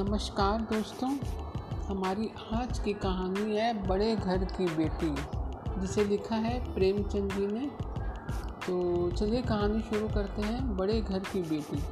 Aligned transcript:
नमस्कार 0.00 0.60
दोस्तों, 0.60 1.16
हमारी 1.88 2.30
आज 2.52 2.78
की 2.78 2.92
कहानी 2.92 3.56
है 3.56 3.86
बड़े 3.86 4.16
घर 4.16 4.44
की 4.44 4.66
बेटी, 4.66 5.14
जिसे 5.80 6.04
लिखा 6.04 6.36
है 6.36 6.74
प्रेमचंद 6.74 7.32
जी 7.32 7.46
ने। 7.46 7.66
तो 8.66 9.10
चलिए 9.10 9.42
कहानी 9.42 9.80
शुरू 9.82 10.08
करते 10.08 10.42
हैं, 10.42 10.76
बड़े 10.76 11.00
घर 11.00 11.18
की 11.18 11.42
बेटी। 11.42 11.82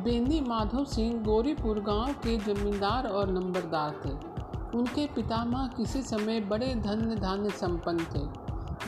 बेनी 0.00 0.40
माधव 0.40 0.84
सिंह 0.84 1.22
गौरीपुर 1.24 1.80
गाँव 1.80 2.12
के 2.12 2.36
जमींदार 2.36 3.06
और 3.06 3.30
नंबरदार 3.30 3.90
थे। 4.04 4.12
उनके 4.78 5.06
पितामह 5.06 5.66
किसी 5.66 6.02
समय 6.02 6.40
बड़े 6.40 6.74
धन्य 6.74 7.16
धान्य 7.16 7.50
संपन्न 7.50 7.98
थे। 7.98 8.26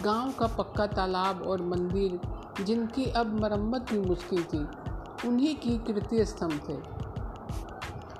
गाँव 0.02 0.32
का 0.32 0.46
पक्का 0.46 0.86
तालाब 0.86 1.42
और 1.42 1.62
मंदिर, 1.62 2.20
जिनकी 2.64 3.04
अब 3.04 3.40
मरम्मत 3.40 3.92
भी 3.92 4.00
मुश्किल 4.00 4.44
थी, 4.44 4.66
उन्हीं 5.28 5.56
की 5.56 5.78
कृत्य 5.78 6.24
स्तंभ 6.24 6.60
थे। 6.68 6.95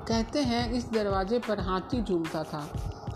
कहते 0.09 0.39
हैं 0.41 0.71
इस 0.73 0.89
दरवाजे 0.91 1.39
पर 1.39 1.61
हाथी 1.61 2.03
झूमता 2.03 2.43
था। 2.45 2.59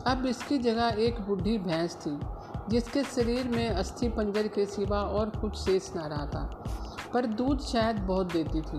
अब 0.06 0.24
इसकी 0.26 0.58
जगह 0.58 0.96
एक 0.98 1.20
बूढ़ी 1.20 1.56
भैंस 1.58 1.94
थी, 1.96 2.18
जिसके 2.70 3.02
शरीर 3.06 3.48
में 3.48 3.68
अस्थि 3.68 4.08
पंजर 4.08 4.46
के 4.48 4.64
सिवा 4.66 5.00
और 5.00 5.30
कुछ 5.30 5.56
शेष 5.56 5.90
ना 5.96 6.06
रहा 6.06 6.26
था। 6.26 6.42
पर 7.14 7.26
दूध 7.26 7.60
शायद 7.62 7.96
बहुत 7.98 8.32
देती 8.32 8.60
थी, 8.60 8.78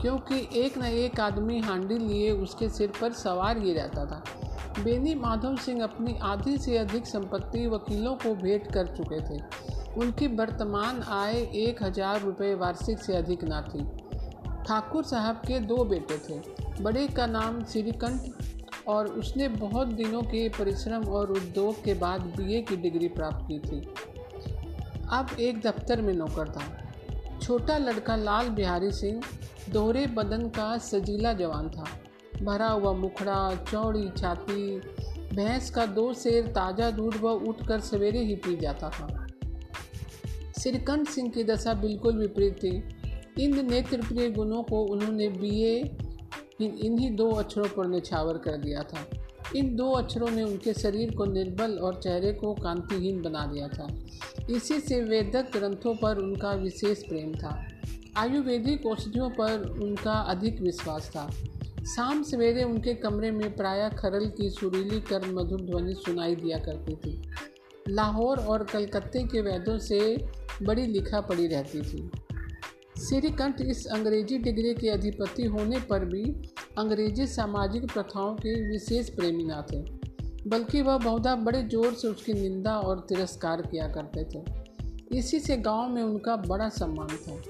क्योंकि 0.00 0.48
एक 0.56 0.78
न 0.78 0.84
एक 0.84 1.20
आदमी 1.20 1.58
हांडी 1.60 1.98
लिए 1.98 2.30
उसके 2.32 2.68
सिर 2.68 2.92
पर 3.00 3.12
सवार 3.12 3.58
ही 3.58 3.72
रहता 3.72 4.04
था। 4.06 4.22
बेनी 4.82 5.14
माधव 5.14 5.56
सिंह 5.56 5.82
अपनी 5.82 6.16
आधी 6.22 6.56
से 6.58 6.76
अधिक 6.78 7.06
संपत्ति 7.06 7.66
वकीलों 7.66 8.14
को 8.14 8.34
भेंट 8.34 8.72
कर 8.72 8.86
चुके 8.86 9.20
थे। 9.20 9.40
उनकी 10.00 10.26
वर्तमान 10.36 11.02
आय 11.02 11.36
एक 11.58 11.82
हज़ार 11.82 12.20
रुपये 12.20 12.54
वार्षिक 12.54 12.98
से 12.98 13.16
अधिक 13.16 13.44
ना 13.44 13.60
थी। 13.62 13.84
ठाकुर 14.66 15.04
साहब 15.04 15.36
के 15.46 15.60
दो 15.60 15.84
बेटे 15.84 16.18
थे। 16.28 16.59
बड़े 16.82 17.06
का 17.06 17.26
नाम 17.26 17.64
श्रीकंठ 17.64 18.86
और 18.88 19.06
उसने 19.06 19.48
बहुत 19.48 19.88
दिनों 19.88 20.22
के 20.22 20.48
परिश्रम 20.48 21.02
और 21.04 21.30
उद्योग 21.30 21.82
के 21.84 21.94
बाद 21.94 22.20
बीए 22.20 22.60
की 22.60 22.76
डिग्री 22.76 23.08
प्राप्त 23.08 23.46
की 23.48 23.58
थी। 23.58 23.80
अब 25.12 25.40
एक 25.40 25.60
दफ्तर 25.60 26.02
में 26.02 26.12
नौकर 26.14 26.48
था। 26.48 26.62
छोटा 27.42 27.78
लड़का 27.78 28.16
लाल 28.16 28.48
बिहारी 28.48 28.90
सिंह, 28.90 29.20
दोहरे 29.70 30.06
बदन 30.06 30.48
का 30.48 30.78
सजीला 30.78 31.32
जवान 31.32 31.68
था। 31.68 31.84
भरा 32.42 32.68
हुआ 32.68 32.92
मुखड़ा, 32.92 33.54
चौड़ी 33.70 34.08
छाती, 34.16 34.80
भैंस 35.36 35.70
का 35.70 35.86
दो 35.86 36.12
शेर 36.14 36.46
ताज़ा 36.46 36.90
दूध 36.90 37.16
वह 37.16 37.32
उठकर 37.32 37.80
सवेरे 37.80 38.20
ही 38.20 38.34
पी 38.34 38.56
जाता 38.56 38.90
था। 38.90 39.26
श्रीकंठ 40.60 41.08
सिंह 41.08 41.30
की 41.30 41.44
दशा 41.44 41.74
बिल्कुल 41.74 42.18
विपरीत 42.18 42.56
थी। 42.56 42.82
इन 43.44 43.70
नेत्र 43.70 43.96
प्रिय 43.96 44.30
गुणों 44.30 44.62
को 44.62 44.82
उन्होंने 44.84 45.28
बीए 45.28 45.82
इन 46.62 46.74
इन्हीं 46.74 47.16
दो 47.16 47.30
अक्षरों 47.30 47.68
पर 47.68 47.86
निछावर 47.86 48.38
कर 48.38 48.56
दिया 48.56 48.82
था। 48.82 49.10
इन 49.56 49.76
दो 49.76 49.90
अक्षरों 49.90 50.30
ने 50.30 50.42
उनके 50.42 50.74
शरीर 50.74 51.14
को 51.14 51.24
निर्बल 51.24 51.78
और 51.78 52.00
चेहरे 52.02 52.32
को 52.32 52.54
कांतिहीन 52.54 53.22
बना 53.22 53.46
दिया 53.46 53.68
था। 53.68 53.88
इसी 54.50 54.80
से 54.80 55.00
वेदक 55.00 55.56
ग्रंथों 55.56 55.94
पर 55.94 56.16
उनका 56.16 56.52
विशेष 56.52 57.02
प्रेम 57.02 57.34
था। 57.34 57.66
आयुर्वेदिक 58.16 58.86
औषधियों 58.86 59.30
पर 59.30 59.78
उनका 59.82 60.12
अधिक 60.12 60.60
विश्वास 60.60 61.08
था। 61.08 61.30
शाम 61.84 62.22
सवेरे 62.22 62.64
उनके 62.64 62.94
कमरे 62.94 63.30
में 63.30 63.56
प्रायः 63.56 63.88
खरल 63.88 64.26
की 64.26 64.50
सुरीली 64.50 65.00
कर 65.00 65.32
मधुर 65.32 65.60
ध्वनि 65.60 65.94
सुनाई 65.94 66.34
दिया 66.34 66.58
करती 66.58 66.94
थी। 66.94 67.22
लाहौर 67.88 68.38
और 68.38 68.64
कलकत्ते 68.64 69.22
के 69.22 69.40
वैद्यों 69.40 69.78
से 69.78 70.28
बड़ी 70.62 70.86
लिखा 70.86 71.20
पड़ी 71.20 71.46
रहती 71.46 71.80
थी। 71.82 72.10
श्रीकंठ 73.00 73.60
इस 73.60 73.86
अंग्रेज़ी 73.86 74.38
डिग्री 74.38 74.74
के 74.74 74.88
अधिपति 74.88 75.44
होने 75.44 75.78
पर 75.80 76.04
भी 76.04 76.22
अंग्रेज़ी 76.78 77.26
सामाजिक 77.26 77.84
प्रथाओं 77.92 78.34
के 78.34 78.54
विशेष 78.68 79.08
प्रेमी 79.08 79.44
न 79.44 79.62
थे, 79.72 79.78
बल्कि 80.48 80.82
वह 80.82 80.98
बहुधा 80.98 81.34
बड़े 81.36 81.62
ज़ोर 81.62 81.94
से 81.94 82.08
उसकी 82.08 82.32
निंदा 82.32 82.76
और 82.78 83.06
तिरस्कार 83.08 83.62
किया 83.62 83.88
करते 83.88 84.24
थे। 84.24 85.18
इसी 85.18 85.40
से 85.40 85.56
गाँव 85.56 85.88
में 85.88 86.02
उनका 86.02 86.36
बड़ा 86.36 86.68
सम्मान 86.68 87.16
था। 87.16 87.40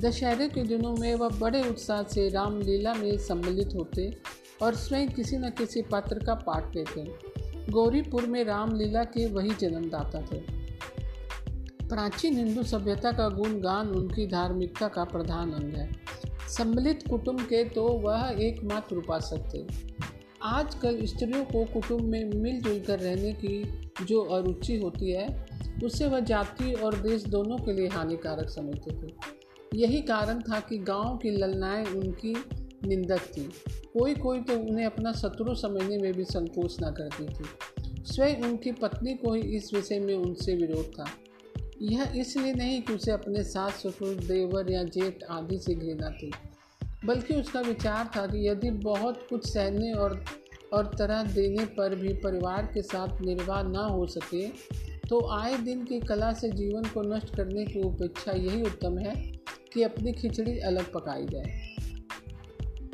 दशहरे 0.00 0.48
के 0.48 0.62
दिनों 0.62 0.94
में 0.96 1.14
वह 1.14 1.38
बड़े 1.38 1.68
उत्साह 1.70 2.02
से 2.02 2.28
रामलीला 2.28 2.94
में 2.94 3.16
सम्मिलित 3.18 3.74
होते 3.74 4.12
और 4.62 4.74
स्वयं 4.74 5.08
किसी 5.08 5.36
न 5.36 5.50
किसी 5.50 5.82
पात्र 5.82 6.24
का 6.24 6.34
पाठ 6.46 6.76
लेते। 6.76 7.04
गौरीपुर 7.70 8.26
में 8.26 8.44
रामलीला 8.44 9.04
के 9.04 9.26
वही 9.26 9.50
जन्मदाता 9.60 10.26
थे। 10.32 10.59
प्राचीन 11.90 12.36
हिंदू 12.36 12.62
सभ्यता 12.62 13.12
का 13.12 13.28
गुणगान 13.28 13.88
उनकी 13.88 14.26
धार्मिकता 14.26 14.88
का 14.88 15.04
प्रधान 15.04 15.52
अंग 15.52 15.74
है। 15.74 15.92
सम्मिलित 16.48 17.08
कुटुंब 17.10 17.40
के 17.40 17.64
तो 17.64 17.88
वह 17.88 18.36
एकमात्र 18.40 18.96
उपासक 18.96 19.50
थे। 19.54 19.66
आजकल 20.42 21.04
स्त्रियों 21.04 21.44
को 21.44 21.64
कुटुंब 21.64 22.00
में 22.00 22.30
मिलजुल 22.34 22.80
कर 22.80 22.98
रहने 22.98 23.32
की 23.32 23.80
जो 24.04 24.20
अरुचि 24.20 24.76
होती 24.76 25.12
है, 25.12 25.46
उसे 25.84 26.06
वह 26.06 26.20
जाति 26.20 26.72
और 26.72 26.94
देश 26.94 27.22
दोनों 27.22 27.58
के 27.58 27.72
लिए 27.72 27.88
हानिकारक 27.88 28.48
समझते 28.48 28.90
थे। 28.90 29.12
यही 29.74 30.00
कारण 30.02 30.40
था 30.40 30.60
कि 30.60 30.78
गाँव 30.78 31.16
की 31.16 31.30
ललनाएँ 31.30 31.86
उनकी 31.86 32.34
निंदक 32.84 33.20
थी। 33.20 33.50
कोई 33.98 34.14
कोई 34.14 34.40
तो 34.40 34.58
उन्हें 34.58 34.86
अपना 34.86 35.12
शत्रु 35.12 35.54
समझने 35.54 35.98
में 35.98 36.12
भी 36.12 36.24
संकोच 36.24 36.76
न 36.82 36.90
करती 36.90 37.24
थी। 37.24 37.44
स्वयं 38.04 38.42
उनकी 38.42 38.72
पत्नी 38.72 39.14
को 39.14 39.34
ही 39.34 39.40
इस 39.40 39.74
विषय 39.74 39.98
में 39.98 40.14
उनसे 40.14 40.54
विरोध 40.56 40.86
था। 40.86 41.04
यह 41.80 42.12
इसलिए 42.16 42.52
नहीं 42.54 42.80
कि 42.82 42.92
उसे 42.92 43.10
अपने 43.10 43.42
सास, 43.44 43.72
ससुर, 43.76 44.14
देवर 44.16 44.70
या 44.72 44.82
जेठ 44.84 45.22
आदि 45.30 45.58
से 45.58 45.74
घृणा 45.74 46.10
थी, 46.12 46.30
बल्कि 47.04 47.34
उसका 47.34 47.60
विचार 47.60 48.10
था 48.16 48.26
कि 48.26 48.48
यदि 48.48 48.70
बहुत 48.70 49.26
कुछ 49.30 49.46
सहने 49.46 49.92
और 49.92 50.24
और 50.72 50.86
तरह 50.98 51.22
देने 51.24 51.64
पर 51.66 51.94
भी 51.94 52.12
परिवार 52.14 52.66
के 52.74 52.82
साथ 52.82 53.20
निर्वाह 53.20 53.62
ना 53.62 53.84
हो 53.84 54.06
सके 54.06 54.46
तो 55.08 55.20
आए 55.32 55.56
दिन 55.58 55.84
की 55.84 56.00
कला 56.00 56.32
से 56.32 56.50
जीवन 56.50 56.82
को 56.84 57.02
नष्ट 57.04 57.34
करने 57.36 57.64
की 57.64 57.82
उपेक्षा 57.82 58.32
यही 58.32 58.62
उत्तम 58.62 58.98
है 58.98 59.14
कि 59.72 59.82
अपनी 59.82 60.12
खिचड़ी 60.12 60.58
अलग 60.60 60.92
पकाई 60.92 61.26
जाए। 61.26 61.76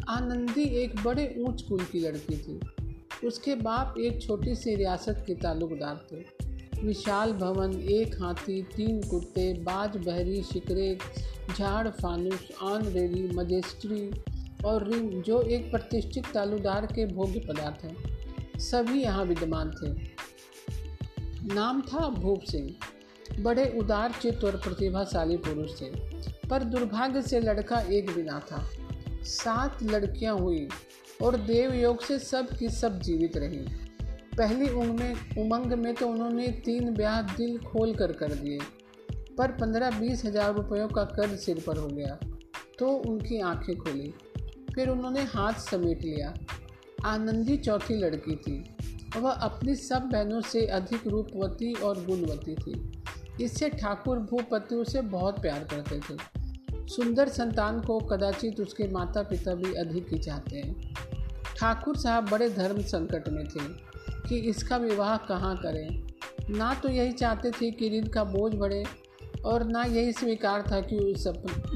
आनंदी 0.08 0.62
एक 0.82 0.94
बड़े 1.04 1.34
ऊंच 1.38 1.62
कुल 1.62 1.84
की 1.84 2.00
लड़की 2.00 2.36
थी। 2.36 3.26
उसके 3.26 3.54
बाप 3.54 3.94
एक 3.98 4.22
छोटी 4.22 4.54
सी 4.54 4.74
रियासत 4.74 5.24
के 5.26 5.34
ताल्लुकदार 5.34 6.06
थे। 6.12 6.35
विशाल 6.84 7.32
भवन, 7.32 7.80
एक 7.80 8.22
हाथी, 8.22 8.62
तीन 8.62 9.02
कुत्ते, 9.02 9.52
बाज 9.52 9.96
बहरी, 9.96 10.42
शिकरे, 10.42 10.98
झाड़, 11.58 11.88
फानुस 11.88 12.48
ऑन 12.62 12.82
रेडी 12.82 13.28
मजेस्ट्री 13.34 14.10
और 14.64 14.90
रिंग, 14.90 15.22
जो 15.22 15.42
एक 15.42 15.70
प्रतिष्ठित 15.70 16.24
तालुदार 16.34 16.86
के 16.86 17.06
भोग्य 17.06 17.40
पदार्थ 17.40 17.84
हैं। 17.84 18.16
सभी 18.58 19.02
यहाँ 19.02 19.24
विद्यमान 19.24 19.70
थे। 19.70 20.10
नाम 21.54 21.80
था 21.80 22.08
भूप 22.08 22.40
सिंह। 22.40 22.74
बड़े 23.42 23.78
उदार 23.78 24.12
चित्त 24.22 24.44
और 24.44 24.56
प्रतिभाशाली 24.56 25.36
पुरुष 25.36 25.80
थे। 25.80 25.90
पर 26.48 26.64
दुर्भाग्य 26.64 27.22
से 27.22 27.40
लड़का 27.40 27.80
एक 27.80 28.10
बिना 28.10 28.40
था। 28.40 28.70
सात 29.22 29.78
लड़कियाँ 29.82 30.38
हुई 30.38 30.68
और 31.22 31.36
देवयोग 31.36 32.02
से 32.02 32.18
सब 32.18 32.48
की 32.58 32.68
सब 32.68 33.00
जीवित 33.00 33.36
रही। 33.36 33.85
पहली 34.38 34.68
उम्र 34.70 34.92
में, 34.92 35.14
उमंग 35.38 35.72
में 35.74 35.94
तो 35.94 36.08
उन्होंने 36.08 36.48
तीन 36.64 36.94
ब्याह 36.94 37.20
दिल 37.26 37.58
खोल 37.60 37.94
कर 37.94 38.12
कर 38.12 38.34
दिए, 38.34 38.58
पर 39.38 39.52
पंद्रह 39.52 39.98
बीस 40.00 40.24
हज़ार 40.24 40.54
रुपयों 40.54 40.88
का 40.88 41.04
कर्ज 41.06 41.38
सिर 41.40 41.62
पर 41.66 41.78
हो 41.78 41.86
गया 41.88 42.18
तो 42.78 42.88
उनकी 42.88 43.40
आँखें 43.40 43.76
खोली। 43.76 44.12
फिर 44.74 44.88
उन्होंने 44.88 45.22
हाथ 45.24 45.60
समेट 45.60 46.02
लिया। 46.02 46.34
आनंदी 47.04 47.56
चौथी 47.56 47.94
लड़की 47.94 48.36
थी। 48.36 48.58
वह 49.16 49.30
अपनी 49.30 49.74
सब 49.74 50.08
बहनों 50.12 50.40
से 50.42 50.66
अधिक 50.68 51.06
रूपवती 51.06 51.72
और 51.74 52.04
गुणवती 52.04 52.54
थी। 52.54 53.44
इससे 53.44 53.68
ठाकुर 53.70 54.18
भूपति 54.30 54.74
उसे 54.74 55.00
बहुत 55.08 55.40
प्यार 55.42 55.64
करते 55.64 56.00
थे। 56.00 56.86
सुंदर 56.86 57.28
संतान 57.28 57.80
को 57.80 57.98
कदाचित 58.00 58.60
उसके 58.60 58.88
माता 58.88 59.22
पिता 59.22 59.54
भी 59.54 59.72
अधिक 59.74 60.12
ही 60.12 60.18
चाहते 60.18 60.56
हैं। 60.56 60.94
ठाकुर 61.56 61.96
साहब 61.96 62.28
बड़े 62.30 62.48
धर्म 62.50 62.80
संकट 62.84 63.28
में 63.28 63.44
थे। 63.46 63.95
कि 64.28 64.38
इसका 64.40 64.76
विवाह 64.76 65.16
कहाँ 65.16 65.56
करें। 65.56 66.02
ना 66.50 66.74
तो 66.74 66.88
यही 66.88 67.12
चाहते 67.12 67.50
थे 67.50 67.70
कि 67.70 67.88
ऋण 67.90 68.06
का 68.06 68.24
बोझ 68.24 68.54
बढ़े 68.54 68.84
और 69.44 69.64
ना 69.64 69.82
यही 69.82 70.12
स्वीकार 70.12 70.64
था 70.72 70.80
कि 70.80 70.96
उस 70.96 71.26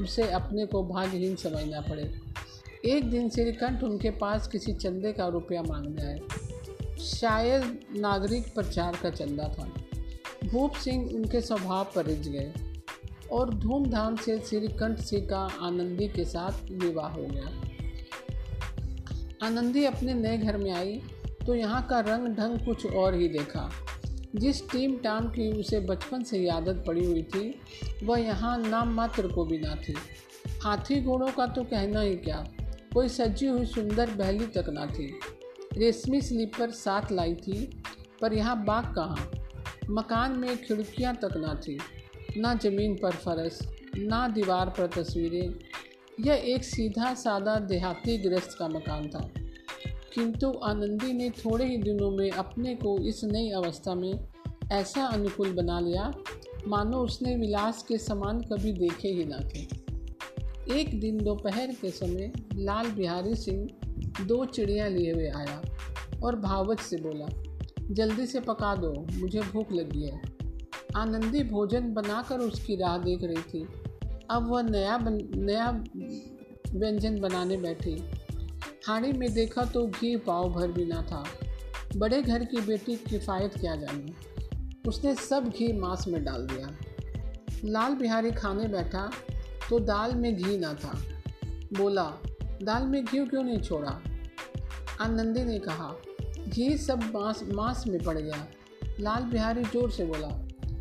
उसे 0.01 0.29
अपने 0.31 0.65
को 0.65 0.83
भाग्यहीन 0.83 1.35
समझना 1.35 1.81
पड़े। 1.81 2.11
एक 2.85 3.09
दिन 3.09 3.29
श्रीकंठ 3.29 3.83
उनके 3.83 4.09
पास 4.09 4.47
किसी 4.47 4.73
चंदे 4.73 5.11
का 5.13 5.27
रुपया 5.27 5.61
मांगने 5.63 6.03
आए। 6.03 6.21
शायद 6.99 7.79
नागरिक 7.95 8.53
प्रचार 8.53 8.97
का 9.03 9.09
चंदा 9.09 9.43
था। 9.43 9.71
भूप 10.47 10.73
सिंह 10.73 11.15
उनके 11.15 11.41
स्वभाव 11.41 11.91
पर 11.95 12.05
रिझ 12.05 12.27
गए 12.27 12.53
और 13.31 13.53
धूमधाम 13.53 14.15
से 14.15 14.39
श्रीकंठ 14.39 14.99
सिंह 14.99 15.27
का 15.29 15.39
आनंदी 15.61 16.07
के 16.07 16.25
साथ 16.25 16.71
विवाह 16.71 17.09
हो 17.09 17.25
गया। 17.25 17.49
आनंदी 19.43 19.85
अपने 19.85 20.13
नए 20.13 20.37
घर 20.37 20.57
में 20.57 20.71
आई 20.71 21.01
तो 21.45 21.55
यहाँ 21.55 21.87
का 21.89 21.99
रंग 21.99 22.27
ढंग 22.27 22.59
कुछ 22.59 22.85
और 22.85 23.15
ही 23.15 23.27
देखा। 23.27 23.71
जिस 24.35 24.69
टीम 24.69 24.97
टाम 24.97 25.27
की 25.27 25.59
उसे 25.59 25.79
बचपन 25.79 26.23
से 26.23 26.49
आदत 26.49 26.83
पड़ी 26.87 27.05
हुई 27.05 27.23
थी, 27.23 27.61
वह 28.03 28.19
यहाँ 28.19 28.57
नाम 28.57 28.93
मात्र 28.93 29.27
को 29.27 29.45
भी 29.45 29.57
ना 29.57 29.75
थी। 29.75 29.95
हाथी 30.63 31.01
घोड़ों 31.01 31.31
का 31.31 31.47
तो 31.47 31.63
कहना 31.63 32.01
ही 32.01 32.15
क्या? 32.15 32.47
कोई 32.93 33.09
सजी 33.09 33.47
हुई 33.47 33.65
सुंदर 33.65 34.09
बहली 34.09 34.45
तक 34.45 34.65
ना 34.69 34.85
थी। 34.85 35.19
रेशमी 35.77 36.21
स्लीपर 36.21 36.71
साथ 36.71 37.11
लाई 37.11 37.35
थी, 37.35 37.83
पर 38.21 38.33
यहाँ 38.33 38.65
बाग 38.65 38.83
कहाँ? 38.83 39.31
मकान 39.89 40.31
में 40.31 40.57
खिड़कियाँ 40.57 41.15
तक 41.15 41.37
ना 41.37 41.53
थी। 41.53 41.79
ना 42.37 42.53
ज़मीन 42.53 42.95
पर 42.95 43.11
फरस, 43.11 43.59
ना 43.97 44.27
दीवार 44.27 44.69
पर 44.69 44.87
तस्वीरें। 44.87 45.55
यह 46.19 46.33
एक 46.33 46.63
सीधा 46.63 47.13
सादा 47.13 47.59
देहाती 47.59 48.17
गृहस्थ 48.17 48.57
का 48.57 48.67
मकान 48.67 49.07
था। 49.07 49.31
किंतु 50.13 50.59
आनंदी 50.63 51.13
ने 51.13 51.29
थोड़े 51.29 51.65
ही 51.65 51.77
दिनों 51.77 52.11
में 52.11 52.31
अपने 52.31 52.75
को 52.75 52.99
इस 52.99 53.23
नई 53.23 53.49
अवस्था 53.49 53.95
में 53.95 54.27
ऐसा 54.71 55.05
अनुकूल 55.05 55.53
बना 55.53 55.79
लिया। 55.79 56.13
मानो 56.67 56.97
उसने 56.97 57.35
विलास 57.35 57.83
के 57.83 57.97
समान 57.97 58.41
कभी 58.41 58.73
देखे 58.73 59.07
ही 59.07 59.25
ना 59.25 59.37
थे। 59.37 59.81
एक 60.79 60.99
दिन 60.99 61.23
दोपहर 61.23 61.67
के 61.81 61.89
समय 61.89 62.31
लाल 62.55 62.91
बिहारी 62.91 63.35
सिंह 63.35 63.67
दो 64.25 64.45
चिड़िया 64.45 64.87
लिए 64.87 65.13
हुए 65.13 65.29
आया 65.29 65.61
और 66.23 66.35
भावच 66.35 66.79
से 66.79 66.97
बोला, 66.97 67.27
जल्दी 67.91 68.25
से 68.25 68.39
पका 68.39 68.75
दो, 68.75 69.05
मुझे 69.13 69.41
भूख 69.41 69.71
लगी 69.71 70.03
है। 70.03 70.21
आनंदी 70.95 71.43
भोजन 71.43 71.93
बनाकर 71.93 72.39
उसकी 72.39 72.75
राह 72.75 72.97
देख 72.97 73.19
रही 73.23 73.41
थी। 73.41 73.67
अब 74.29 74.47
वह 74.51 74.61
नया 74.61 74.97
बन, 74.97 75.19
नया 75.35 75.83
व्यंजन 76.79 77.19
बनाने 77.19 77.57
बैठी। 77.57 78.03
हाड़ी 78.87 79.11
में 79.13 79.33
देखा 79.33 79.63
तो 79.65 79.85
घी 79.87 80.15
पाव 80.17 80.49
भर 80.49 80.71
भी 80.71 80.85
ना 80.85 81.01
था। 81.01 81.23
बड़े 81.97 82.21
घर 82.21 82.43
की 82.45 82.61
बेटी 82.61 82.95
किफ़ायत 83.09 83.57
क्या 83.57 83.75
जाने? 83.75 84.13
उसने 84.87 85.15
सब 85.15 85.49
घी 85.49 85.71
मांस 85.73 86.07
में 86.07 86.23
डाल 86.23 86.47
दिया। 86.47 86.69
लाल 87.65 87.95
बिहारी 87.95 88.31
खाने 88.31 88.67
बैठा 88.67 89.09
तो 89.69 89.79
दाल 89.79 90.15
में 90.15 90.35
घी 90.35 90.57
ना 90.57 90.73
था। 90.73 90.93
बोला, 91.73 92.03
दाल 92.63 92.83
में 92.83 93.03
घी 93.05 93.25
क्यों 93.25 93.43
नहीं 93.43 93.61
छोड़ा? 93.61 93.99
आनंदी 95.01 95.43
ने 95.43 95.59
कहा, 95.59 95.93
घी 96.47 96.77
सब 96.77 97.03
मांस 97.13 97.43
मांस 97.53 97.83
में 97.87 98.03
पड़ 98.03 98.17
गया। 98.17 98.47
लाल 98.99 99.23
बिहारी 99.23 99.63
ज़ोर 99.63 99.91
से 99.91 100.05
बोला, 100.05 100.27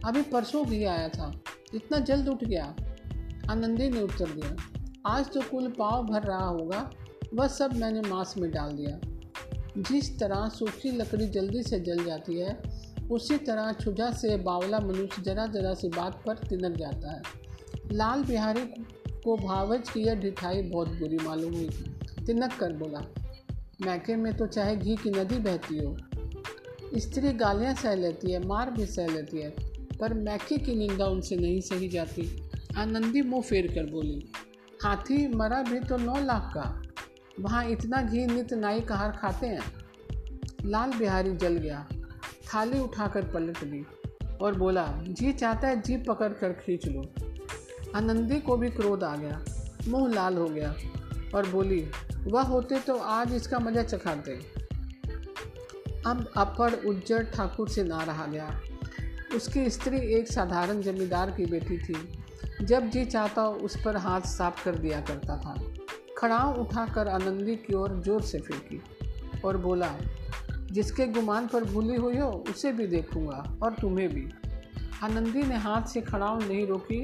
अभी 0.04 0.22
परसों 0.22 0.64
घी 0.66 0.84
आया 0.84 1.08
था। 1.08 1.32
इतना 1.74 1.98
जल्द 2.00 2.28
उठ 2.28 2.44
गया? 2.44 2.64
आनंदी 3.50 3.88
ने 3.88 4.02
उत्तर 4.02 4.30
दिया, 4.30 4.56
आज 5.06 5.32
तो 5.32 5.40
कुल 5.40 5.68
पाव 5.70 6.06
भर 6.06 6.22
रहा 6.22 6.46
होगा। 6.46 6.90
वह 7.34 7.46
सब 7.46 7.76
मैंने 7.76 8.00
मांस 8.00 8.34
में 8.38 8.50
डाल 8.50 8.72
दिया। 8.72 9.00
जिस 9.78 10.18
तरह 10.18 10.48
सूखी 10.48 10.90
लकड़ी 10.90 11.26
जल्दी 11.26 11.62
से 11.62 11.80
जल 11.80 12.04
जाती 12.04 12.38
है, 12.38 12.62
उसी 13.10 13.36
तरह 13.38 13.72
छुझा 13.72 14.10
से 14.10 14.36
बावला 14.36 14.78
मनुष्य 14.78 15.22
जरा 15.22 15.46
जरा 15.46 15.74
सी 15.74 15.88
बात 15.88 16.22
पर 16.26 16.34
तिनक 16.34 16.76
जाता 16.76 17.12
है। 17.12 17.22
लाल 17.92 18.24
बिहारी 18.24 18.60
को 19.24 19.36
भावज 19.36 19.90
की 19.90 20.00
यह 20.00 20.14
ढिठाई 20.14 20.62
बहुत 20.62 20.88
बुरी 20.88 21.16
मालूम 21.16 21.54
हुई। 21.54 21.68
तिनक 22.26 22.52
कर 22.52 22.72
बोला, 22.72 23.00
मैके 23.86 24.16
में 24.16 24.36
तो 24.36 24.46
चाहे 24.46 24.76
घी 24.76 24.96
की 24.96 25.10
नदी 25.10 25.38
बहती 25.38 25.78
हो। 25.78 25.96
स्त्री 26.96 27.32
गालियाँ 27.32 27.74
सह 27.74 27.94
लेती 27.94 28.32
है, 28.32 28.46
मार 28.46 28.70
भी 28.70 28.86
सह 28.86 29.06
लेती 29.06 29.40
है, 29.40 29.50
पर 30.00 30.14
मैके 30.14 30.58
की 30.58 30.74
निंदा 30.74 31.06
उनसे 31.06 31.36
नहीं 31.36 31.60
सही 31.60 31.88
जाती। 31.88 32.50
आनंदी 32.76 33.22
मुँह 33.22 33.42
फेर 33.42 33.66
कर 33.66 33.90
बोली, 33.90 34.32
हाथी 34.82 35.26
मरा 35.28 35.62
भी 35.62 35.80
तो 35.80 35.96
नौ 35.96 36.20
लाख 36.20 36.50
का। 36.54 36.82
वहाँ 37.40 37.64
इतना 37.64 38.02
घी 38.02 38.26
नित 38.26 38.52
नाई 38.52 38.80
कहार 38.80 39.10
खाते 39.10 39.46
हैं। 39.46 39.62
लाल 40.64 40.92
बिहारी 40.92 41.36
जल 41.36 41.56
गया। 41.56 41.88
थाली 42.54 42.80
उठाकर 42.80 43.24
पलट 43.24 43.62
ली 43.62 43.86
और 44.42 44.54
बोला, 44.54 44.98
जी 45.02 45.32
चाहता 45.32 45.68
है, 45.68 45.80
जी 45.80 45.96
पकड़ 45.96 46.32
कर 46.32 46.52
खींच 46.52 46.86
लो। 46.86 47.02
आनंदी 47.96 48.40
को 48.40 48.56
भी 48.56 48.70
क्रोध 48.70 49.04
आ 49.04 49.16
गया। 49.16 49.44
मुँह 49.88 50.14
लाल 50.14 50.36
हो 50.36 50.46
गया 50.46 50.76
और 51.34 51.48
बोली, 51.48 51.90
वह 52.24 52.42
होते 52.42 52.78
तो 52.78 52.96
आज 52.96 53.34
इसका 53.34 53.58
मज़ा 53.58 53.82
चखाते। 53.82 54.60
अब 56.06 56.30
अपर 56.36 56.72
उज्जर 56.72 57.22
ठाकुर 57.22 57.68
से 57.68 57.84
ना 57.84 58.02
रहा 58.02 58.26
गया। 58.26 58.60
उसकी 59.34 59.70
स्त्री 59.70 60.14
एक 60.14 60.28
साधारण 60.28 60.80
जमींदार 60.80 61.30
की 61.30 61.46
बेटी 61.46 61.78
थी। 61.78 62.22
जब 62.62 62.90
जी 62.90 63.04
चाहता, 63.04 63.48
उस 63.48 63.82
पर 63.84 63.96
हाथ 63.96 64.20
साफ़ 64.20 64.64
कर 64.64 64.74
दिया 64.74 65.00
करता 65.00 65.36
था। 65.36 65.54
खड़ाव 66.20 66.60
उठाकर 66.60 67.08
आनंदी 67.08 67.54
की 67.56 67.74
ओर 67.74 67.92
ज़ोर 68.00 68.22
से 68.22 68.38
फेंकी 68.38 68.80
और 69.44 69.56
बोला, 69.56 69.88
जिसके 70.72 71.06
गुमान 71.08 71.46
पर 71.46 71.64
भूली 71.64 71.94
हुई 71.96 72.16
हो, 72.16 72.30
उसे 72.50 72.72
भी 72.72 72.86
देखूँगा 72.86 73.58
और 73.62 73.74
तुम्हें 73.80 74.08
भी। 74.08 74.28
आनंदी 75.02 75.42
ने 75.42 75.56
हाथ 75.58 75.86
से 75.86 76.00
खड़ाव 76.00 76.42
नहीं 76.42 76.66
रोकी 76.66 77.00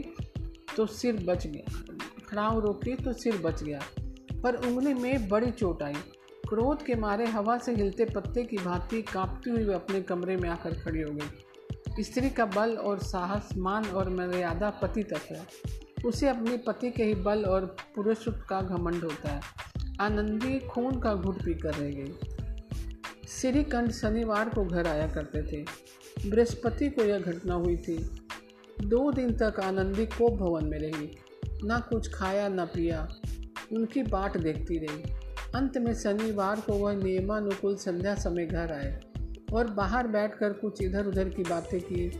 तो 0.76 0.86
सिर 0.86 1.24
बच 1.24 1.46
गया। 1.46 1.94
खड़ाव 2.28 2.58
रोकी 2.60 2.94
तो 2.94 3.12
सिर 3.12 3.36
बच 3.36 3.62
गया, 3.62 3.80
पर 4.42 4.54
उंगली 4.66 4.94
में 4.94 5.28
बड़ी 5.28 5.50
चोट 5.50 5.82
आई। 5.82 5.94
क्रोध 6.48 6.82
के 6.82 6.94
मारे 6.94 7.26
हवा 7.26 7.56
से 7.58 7.74
हिलते 7.74 8.04
पत्ते 8.04 8.42
की 8.42 8.56
भांति 8.56 9.02
कांपती 9.02 9.50
हुई 9.50 9.72
अपने 9.74 10.00
कमरे 10.02 10.36
में 10.36 10.48
आकर 10.48 10.74
खड़ी 10.74 11.00
हो 11.02 11.10
गई। 11.12 12.02
स्त्री 12.02 12.30
का 12.30 12.44
बल 12.46 12.76
और 12.78 12.98
साहस, 12.98 13.48
मान 13.56 13.84
और 13.84 14.08
मर्यादा 14.10 14.70
पति 14.82 15.02
तक 15.04 15.30
है 15.30 15.44
उसे 16.06 16.28
अपने 16.28 16.56
पति 16.56 16.90
के 16.90 17.04
ही 17.04 17.14
बल 17.14 17.44
और 17.44 17.76
पुरुष 17.96 18.24
का 18.28 18.62
घमंड 18.62 19.02
होता 19.02 19.28
है। 19.28 19.40
आनंदी 20.00 20.58
खून 20.58 21.00
का 21.00 21.14
घुट 21.14 21.44
पी 21.44 21.54
कर 21.54 21.74
रह 21.74 21.90
गई। 21.90 22.12
श्रीकंठ 23.28 23.90
शनिवार 23.90 24.48
को 24.48 24.64
घर 24.64 24.86
आया 24.86 25.06
करते 25.06 25.42
थे। 25.42 25.66
बृहस्पति 26.30 26.90
को 26.90 27.02
यह 27.02 27.18
घटना 27.18 27.54
हुई 27.54 27.76
थी। 27.76 28.10
दो 28.80 29.12
दिन 29.12 29.36
तक 29.36 29.60
आनंदी 29.60 30.06
को 30.06 30.36
भवन 30.36 30.64
में 30.64 30.78
रही। 30.78 31.16
ना 31.64 31.78
कुछ 31.78 32.14
खाया, 32.14 32.48
न 32.48 32.64
पिया। 32.64 33.08
उनकी 33.72 34.02
बाट 34.02 34.36
देखती 34.36 34.78
रही। 34.78 35.02
अंत 35.54 35.78
में 35.78 35.94
शनिवार 35.94 36.60
को 36.60 36.72
वह 36.72 36.92
नियमानुकूल 36.92 37.76
संध्या 37.76 38.14
समय 38.14 38.46
घर 38.46 38.72
आए 38.72 39.00
और 39.52 39.66
बाहर 39.66 40.06
बैठकर 40.06 40.52
कुछ 40.52 40.82
इधर 40.82 41.06
उधर 41.06 41.28
की 41.28 41.42
बातें 41.42 41.80
की। 41.80 42.10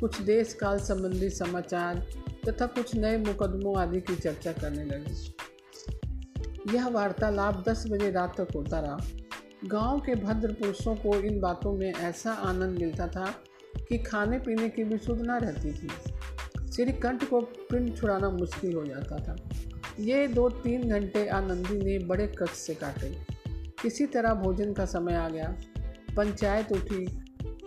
कुछ 0.00 0.20
देश 0.20 0.54
काल 0.54 0.78
संबंधी 0.78 1.30
समाचार 1.30 2.06
तथा 2.48 2.66
कुछ 2.66 2.94
नए 2.94 3.16
मुकदमों 3.18 3.76
आदि 3.78 4.00
की 4.00 4.16
चर्चा 4.16 4.52
करने 4.52 4.84
लगे। 4.84 5.12
यह 6.74 6.88
वार्तालाप 6.88 7.64
दस 7.68 7.84
बजे 7.90 8.10
रात 8.10 8.40
तक 8.40 8.48
होता 8.54 8.80
रहा। 8.80 8.98
गाँव 9.64 10.00
के 10.00 10.14
भद्र 10.14 10.52
पुरुषों 10.52 10.94
को 10.94 11.16
इन 11.16 11.40
बातों 11.40 11.72
में 11.72 11.92
ऐसा 11.94 12.32
आनंद 12.32 12.78
मिलता 12.78 13.06
था 13.08 13.34
कि 13.88 13.98
खाने 13.98 14.38
पीने 14.38 14.68
की 14.68 14.84
भी 14.84 14.98
सुध 14.98 15.22
न 15.22 15.30
रहती 15.30 15.72
थी। 15.72 15.88
श्रीकंठ 16.72 17.24
को 17.24 17.40
पिंड 17.40 17.96
छुड़ाना 17.96 18.30
मुश्किल 18.30 18.74
हो 18.74 18.84
जाता 18.84 19.16
था। 19.18 19.36
ये 20.00 20.26
दो 20.28 20.48
तीन 20.48 20.88
घंटे 20.88 21.26
आनंदी 21.28 21.78
ने 21.78 21.98
बड़े 21.98 22.26
कष्ट 22.42 22.54
से 22.54 22.74
काटे। 22.74 23.26
किसी 23.82 24.06
तरह 24.06 24.34
भोजन 24.34 24.72
का 24.72 24.84
समय 24.84 25.14
आ 25.14 25.28
गया। 25.28 25.56
पंचायत 26.16 26.72
उठी, 26.72 27.04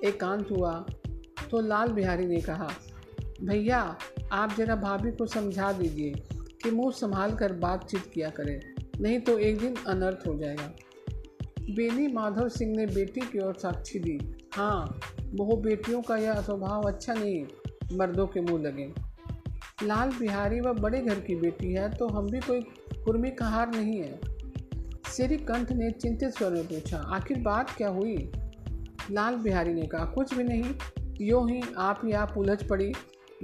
एकांत 0.08 0.51
हुआ 0.51 0.86
तो 1.51 1.60
लाल 1.62 1.88
बिहारी 1.88 2.25
ने 2.25 2.41
कहा 2.41 2.70
भैया, 3.42 3.80
आप 4.32 4.54
जरा 4.58 4.75
भाभी 4.75 5.12
को 5.12 5.25
समझा 5.25 5.72
दीजिए 5.72 6.13
कि 6.63 6.72
मुँह 6.72 6.92
संभाल 6.92 7.36
कर 7.36 7.54
बातचीत 7.54 8.06
किया 8.13 8.30
करें, 8.30 8.60
नहीं 9.01 9.20
तो 9.20 9.38
एक 9.39 9.60
दिन 9.60 9.75
अनर्थ 9.88 10.27
हो 10.27 10.38
जाएगा। 10.38 10.72
बेनी 11.70 12.08
माधव 12.08 12.48
सिंह 12.50 12.75
ने 12.77 12.86
बेटी 12.86 13.22
की 13.22 13.39
ओर 13.39 13.54
साक्षी 13.54 14.00
दी। 14.00 14.18
हाँ 14.54 15.00
बहु 15.25 15.56
बेटियों 15.58 16.01
का 16.01 16.18
यह 16.18 16.42
स्वभाव 16.42 16.84
अच्छा 16.84 17.13
नहीं, 17.13 17.46
मर्दों 17.94 18.27
के 18.27 18.42
मुँह 18.42 18.62
लगे। 18.62 18.92
लाल 19.84 20.12
बिहारी 20.12 20.60
व 20.60 20.74
बड़े 20.74 21.01
घर 21.01 21.20
की 21.20 21.36
बेटी 21.36 21.74
है 21.74 21.89
तो 21.94 22.08
हम 22.08 22.30
भी 22.30 22.39
कोई 22.39 22.62
कुर्मी 22.96 23.32
कहार 23.32 23.72
नहीं 23.72 24.00
है। 24.00 24.20
श्री 25.08 25.38
कंठ 25.39 25.72
ने 25.72 25.89
चिंतित 25.92 26.30
स्वर 26.30 26.51
में 26.51 26.68
पूछा, 26.68 26.98
आखिर 26.98 27.39
बात 27.39 27.70
क्या 27.70 27.89
हुई? 27.89 28.15
लाल 29.12 29.36
बिहारी 29.36 29.74
ने 29.74 29.86
कहा, 29.88 30.06
कुछ 30.06 30.34
भी 30.34 30.44
नहीं, 30.44 30.74
यूँ 31.22 31.50
ही 31.50 31.62
आप 31.77 32.01
ही 32.06 32.12
आप 32.13 32.38
उलझ 32.38 32.62
पड़ी। 32.63 32.92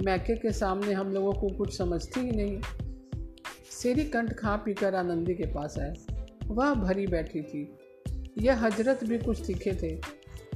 मैके 0.00 0.36
के 0.36 0.52
सामने 0.52 0.92
हम 0.92 1.12
लोगों 1.12 1.32
को 1.32 1.48
कुछ 1.48 1.78
समझती 1.78 2.20
ही 2.20 2.30
नहीं। 2.30 2.60
श्री 3.70 4.04
कंठ 4.04 4.32
खा 4.32 4.56
पीकर 4.56 4.94
आनंदी 4.94 5.34
के 5.34 5.46
पास 5.46 5.78
आए 5.78 5.94
वह 6.46 6.74
भरी 6.74 7.06
बैठी 7.06 7.42
थी। 7.42 7.78
यह 8.38 8.64
हज़रत 8.64 9.04
भी 9.04 9.18
कुछ 9.18 9.46
तीखे 9.46 9.72
थे। 9.72 10.00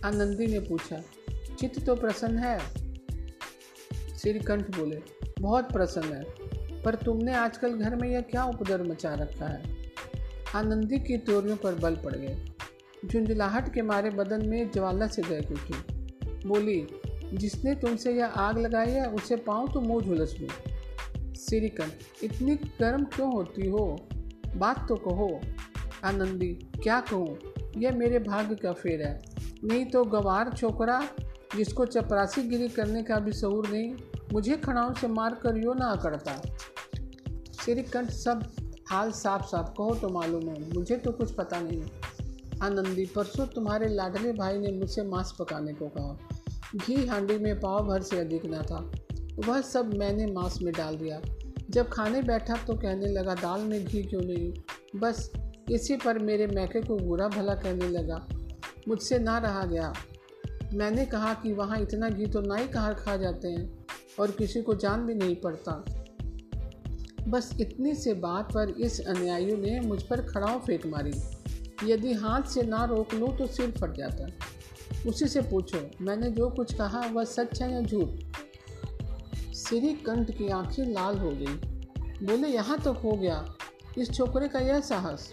आनंदी 0.04 0.46
ने 0.46 0.58
पूछा, 0.58 1.02
चित्त 1.58 1.86
तो 1.86 1.96
प्रसन्न 1.96 2.38
है? 2.38 2.58
श्रीकंठ 4.18 4.76
बोले, 4.78 5.00
बहुत 5.40 5.72
प्रसन्न 5.72 6.12
है। 6.12 6.24
पर 6.82 6.94
तुमने 6.94 7.34
आजकल 7.34 7.76
घर 7.76 7.96
में 7.96 8.08
यह 8.08 8.20
क्या 8.20 8.44
उपदर 8.44 8.82
मचा 8.82 9.14
रखा 9.14 9.46
है? 9.46 9.76
आनंदी 10.54 10.98
की 10.98 11.16
तोरियों 11.16 11.56
पर 11.56 11.74
बल 11.74 11.96
पड़ 11.96 12.16
गए। 12.16 12.44
झुंझलाहट 13.06 13.74
के 13.74 13.82
मारे 13.82 14.10
बदन 14.10 14.48
में 14.48 14.70
ज्वाला 14.70 15.06
से 15.06 15.22
गए 15.22 15.40
उठी 15.40 15.74
बोली 16.48 16.86
जिसने 17.34 17.74
तुमसे 17.74 18.12
यह 18.12 18.26
आग 18.26 18.58
लगाई 18.58 18.90
है, 18.90 19.10
उसे 19.10 19.36
पाऊँ 19.36 19.72
तो 19.72 19.80
मुँह 19.80 20.04
झुलस 20.04 20.36
लूँ 20.40 20.48
श्रीकंठ 21.34 22.24
इतनी 22.24 22.54
गर्म 22.54 23.04
क्यों 23.04 23.32
होती 23.32 23.68
हो? 23.68 24.08
बात 24.56 24.86
तो 24.88 24.96
कहो। 24.96 25.40
आनंदी, 26.04 26.48
क्या 26.82 27.00
कहूँ? 27.00 27.38
यह 27.76 27.92
मेरे 27.92 28.18
भाग्य 28.18 28.54
का 28.54 28.72
फेर 28.72 29.02
है। 29.02 29.20
नहीं 29.64 29.86
तो 29.86 30.04
गवार 30.04 30.52
छोकरा, 30.56 31.08
जिसको 31.56 31.86
चपरासी 31.86 32.42
गिरी 32.42 32.68
करने 32.68 33.02
का 33.02 33.18
भी 33.18 33.32
सहूर 33.32 33.68
नहीं, 33.68 33.94
मुझे 34.32 34.56
खड़ाओं 34.56 34.94
से 34.94 35.08
मार 35.08 35.34
कर 35.34 35.56
यो 35.56 35.74
ना 35.74 35.96
करता। 35.96 36.42
श्रीकंठ 37.64 38.10
सब 38.10 38.52
हाल 38.88 39.10
साफ़ 39.10 39.42
साफ़ 39.42 39.68
कहो 39.68 39.94
तो 39.94 40.08
मालूम 40.08 40.48
है। 40.48 40.74
मुझे 40.74 40.96
तो 40.96 41.12
कुछ 41.12 41.30
पता 41.30 41.60
नहीं। 41.60 41.82
आनंदी, 42.62 43.06
परसों 43.06 43.46
तुम्हारे 43.46 43.88
लाडले 43.88 44.32
भाई 44.32 44.58
ने 44.58 44.72
मुझसे 44.72 45.02
मांस 45.02 45.32
पकाने 45.38 45.72
को 45.72 45.86
कहा। 45.88 46.35
घी 46.74 47.06
हांडी 47.06 47.38
में 47.38 47.60
पाव 47.60 47.86
भर 47.86 48.02
से 48.02 48.18
अधिक 48.18 48.44
ना 48.44 48.62
था। 48.62 48.92
वह 49.48 49.60
सब 49.60 49.94
मैंने 49.94 50.26
मांस 50.26 50.58
में 50.62 50.74
डाल 50.74 50.96
दिया। 50.96 51.22
जब 51.70 51.88
खाने 51.88 52.22
बैठा 52.22 52.54
तो 52.54 52.74
कहने 52.74 53.06
लगा, 53.06 53.34
दाल 53.34 53.60
में 53.60 53.84
घी 53.84 54.02
क्यों 54.02 54.20
नहीं? 54.20 54.52
बस 54.96 55.32
इसी 55.70 55.96
पर 55.96 56.18
मेरे 56.18 56.46
मैके 56.46 56.80
को 56.80 56.96
बुरा 56.96 57.28
भला 57.28 57.54
कहने 57.54 57.88
लगा। 57.88 58.28
मुझसे 58.88 59.18
ना 59.18 59.38
रहा 59.38 59.64
गया। 59.64 59.92
मैंने 60.74 61.06
कहा 61.06 61.34
कि 61.34 61.52
वहाँ 61.52 61.80
इतना 61.80 62.08
घी 62.08 62.26
तो 62.26 62.40
ना 62.40 62.54
ही 62.54 62.68
कहाँ 62.68 62.94
खा 62.94 63.16
जाते 63.16 63.48
हैं 63.48 63.86
और 64.20 64.30
किसी 64.30 64.62
को 64.62 64.74
जान 64.74 65.06
भी 65.06 65.14
नहीं 65.14 65.36
पड़ता। 65.36 65.84
बस 67.28 67.56
इतनी 67.60 67.94
से 67.94 68.14
बात 68.14 68.52
पर 68.54 68.68
इस 68.68 69.00
अनुयायी 69.00 69.56
ने 69.56 69.80
मुझ 69.80 70.02
पर 70.02 70.20
खड़ाव 70.20 70.58
फेंक 70.58 70.86
मारी। 70.86 71.12
यदि 71.92 72.12
हाथ 72.12 72.42
से 72.42 72.62
ना 72.62 72.84
रोक 72.84 73.14
लूँ 73.14 73.38
तो 73.38 73.46
सिर 73.46 73.70
फट 73.70 73.96
जाता। 73.96 74.26
उसी 75.06 75.28
से 75.28 75.40
पूछो। 75.42 76.04
मैंने 76.04 76.30
जो 76.30 76.50
कुछ 76.50 76.74
कहा, 76.74 77.00
वह 77.00 77.24
सच 77.24 77.62
है 77.62 77.72
या 77.72 77.80
झूठ? 77.80 78.08
श्री 79.54 79.92
कंठ 79.92 80.30
की 80.30 80.48
आँखें 80.48 80.84
लाल 80.84 81.18
हो 81.18 81.30
गई। 81.30 81.76
बोले, 82.26 82.48
यहाँ 82.48 82.78
तक 82.78 82.84
तो 82.84 82.92
हो 82.92 83.12
गया। 83.12 83.54
इस 83.98 84.10
छोकरे 84.10 84.48
का 84.48 84.58
यह 84.58 84.80
साहस। 84.80 85.30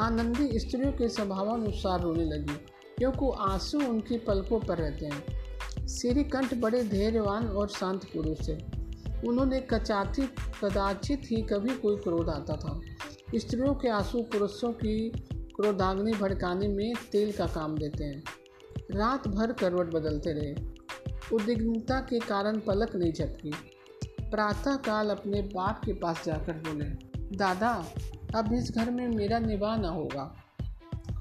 आनंदी 0.00 0.58
स्त्रियों 0.58 0.92
के 0.92 1.08
स्वभावानुसार 1.08 2.00
रोने 2.00 2.24
लगी, 2.24 2.54
क्योंकि 2.98 3.32
आँसू 3.40 3.80
उनकी 3.80 4.18
पलकों 4.18 4.60
पर 4.60 4.78
रहते 4.78 5.06
हैं। 5.06 5.24
श्रीकंठ 5.86 6.54
बड़े 6.54 6.84
धैर्यवान 6.84 7.46
और 7.46 7.68
शांत 7.68 8.04
पुरुष 8.04 8.48
थे। 8.48 8.78
उन्होंने 9.28 9.60
कचाती, 9.60 10.22
कदाचित 10.64 11.22
ही 11.24 11.42
कभी 11.42 11.74
कोई 11.74 11.96
क्रोध 11.96 12.28
आता 12.28 12.56
था। 12.56 12.80
स्त्रियों 13.34 13.74
के 13.74 13.88
आँसू 13.88 14.22
पुरुषों 14.22 14.72
की 14.72 15.10
क्रोधाग्नि 15.34 16.12
भड़काने 16.12 16.68
में 16.68 16.92
तेल 17.12 17.32
का 17.32 17.46
काम 17.46 17.78
देते 17.78 18.04
हैं। 18.04 18.22
रात 18.90 19.28
भर 19.28 19.52
करवट 19.52 19.86
बदलते 19.86 20.32
रहे। 20.32 20.54
उद्विग्नता 21.36 22.00
के 22.00 22.18
कारण 22.18 22.58
पलक 22.58 22.96
नहीं 22.96 23.12
झपकी। 23.12 23.52
प्रातःकाल 24.30 25.10
अपने 25.10 25.42
बाप 25.42 25.84
के 25.84 25.92
पास 25.92 26.24
जाकर 26.26 26.52
बोले, 26.52 26.84
दादा, 27.36 27.92
अब 28.34 28.52
इस 28.52 28.72
घर 28.76 28.90
में 28.90 29.08
मेरा 29.08 29.38
निवाह 29.38 29.76
न 29.76 29.84
होगा। 29.84 30.34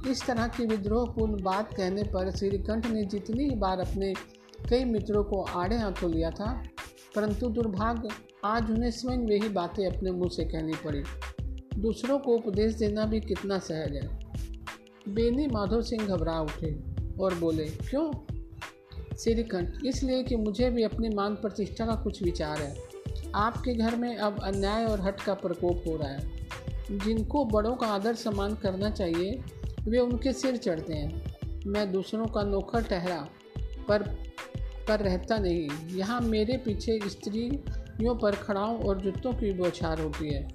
इस 0.07 0.25
तरह 0.25 0.47
की 0.47 0.65
विद्रोहपूर्ण 0.65 1.43
बात 1.43 1.73
कहने 1.73 2.03
पर 2.03 2.31
श्रीकंठ 2.31 2.87
ने 2.87 3.05
जितनी 3.05 3.49
बार 3.49 3.79
अपने 3.79 4.13
कई 4.69 4.83
मित्रों 4.83 5.23
को 5.23 5.41
आड़े 5.41 5.77
हाथों 5.77 6.11
लिया 6.11 6.31
था, 6.31 6.63
परंतु 7.15 7.49
दुर्भाग्य, 7.49 8.09
आज 8.45 8.71
उन्हें 8.71 8.91
स्वयं 8.91 9.17
वही 9.17 9.49
बातें 9.49 9.97
अपने 9.97 10.11
मुँह 10.11 10.29
से 10.29 10.45
कहनी 10.45 10.73
पड़ी। 10.73 11.03
दूसरों 11.81 12.19
को 12.19 12.35
उपदेश 12.35 12.73
देना 12.73 13.05
भी 13.05 13.19
कितना 13.19 13.59
सहज 13.59 13.95
है। 13.95 14.19
बेनी 15.09 15.47
माधव 15.47 15.81
सिंह 15.81 16.07
घबरा 16.07 16.39
उठे। 16.39 16.86
और 17.19 17.35
बोले, 17.35 17.65
क्यों? 17.65 18.13
श्रीकंठ 19.17 19.75
इसलिए 19.85 20.23
कि 20.23 20.35
मुझे 20.35 20.69
भी 20.69 20.83
अपनी 20.83 21.09
मान 21.09 21.35
प्रतिष्ठा 21.35 21.85
का 21.85 21.95
कुछ 21.95 22.23
विचार 22.23 22.57
है। 22.57 22.75
आपके 23.35 23.73
घर 23.73 23.95
में 23.95 24.17
अब 24.17 24.39
अन्याय 24.43 24.85
और 24.85 25.01
हट 25.01 25.21
का 25.21 25.33
प्रकोप 25.33 25.83
हो 25.87 25.97
रहा 25.97 26.09
है। 26.09 26.47
जिनको 26.91 27.45
बड़ों 27.45 27.75
का 27.75 27.87
आदर 27.87 28.15
सम्मान 28.15 28.55
करना 28.55 28.89
चाहिए, 28.89 29.43
वे 29.81 29.99
उनके 29.99 30.33
सिर 30.33 30.57
चढ़ते 30.57 30.93
हैं। 30.93 31.35
मैं 31.65 31.91
दूसरों 31.91 32.25
का 32.25 32.43
नौकर 32.43 32.83
ठहरा 32.83 33.29
पर 33.87 34.01
पर 34.87 34.99
रहता 34.99 35.37
नहीं। 35.37 35.69
यहाँ 35.97 36.21
मेरे 36.21 36.57
पीछे 36.57 36.99
स्त्रियों 37.09 38.15
पर 38.15 38.31
खड़ाओं 38.31 38.79
और 38.79 39.01
जूतों 39.01 39.33
की 39.33 39.53
बौछार 39.53 40.01
होती 40.01 40.33
है। 40.33 40.47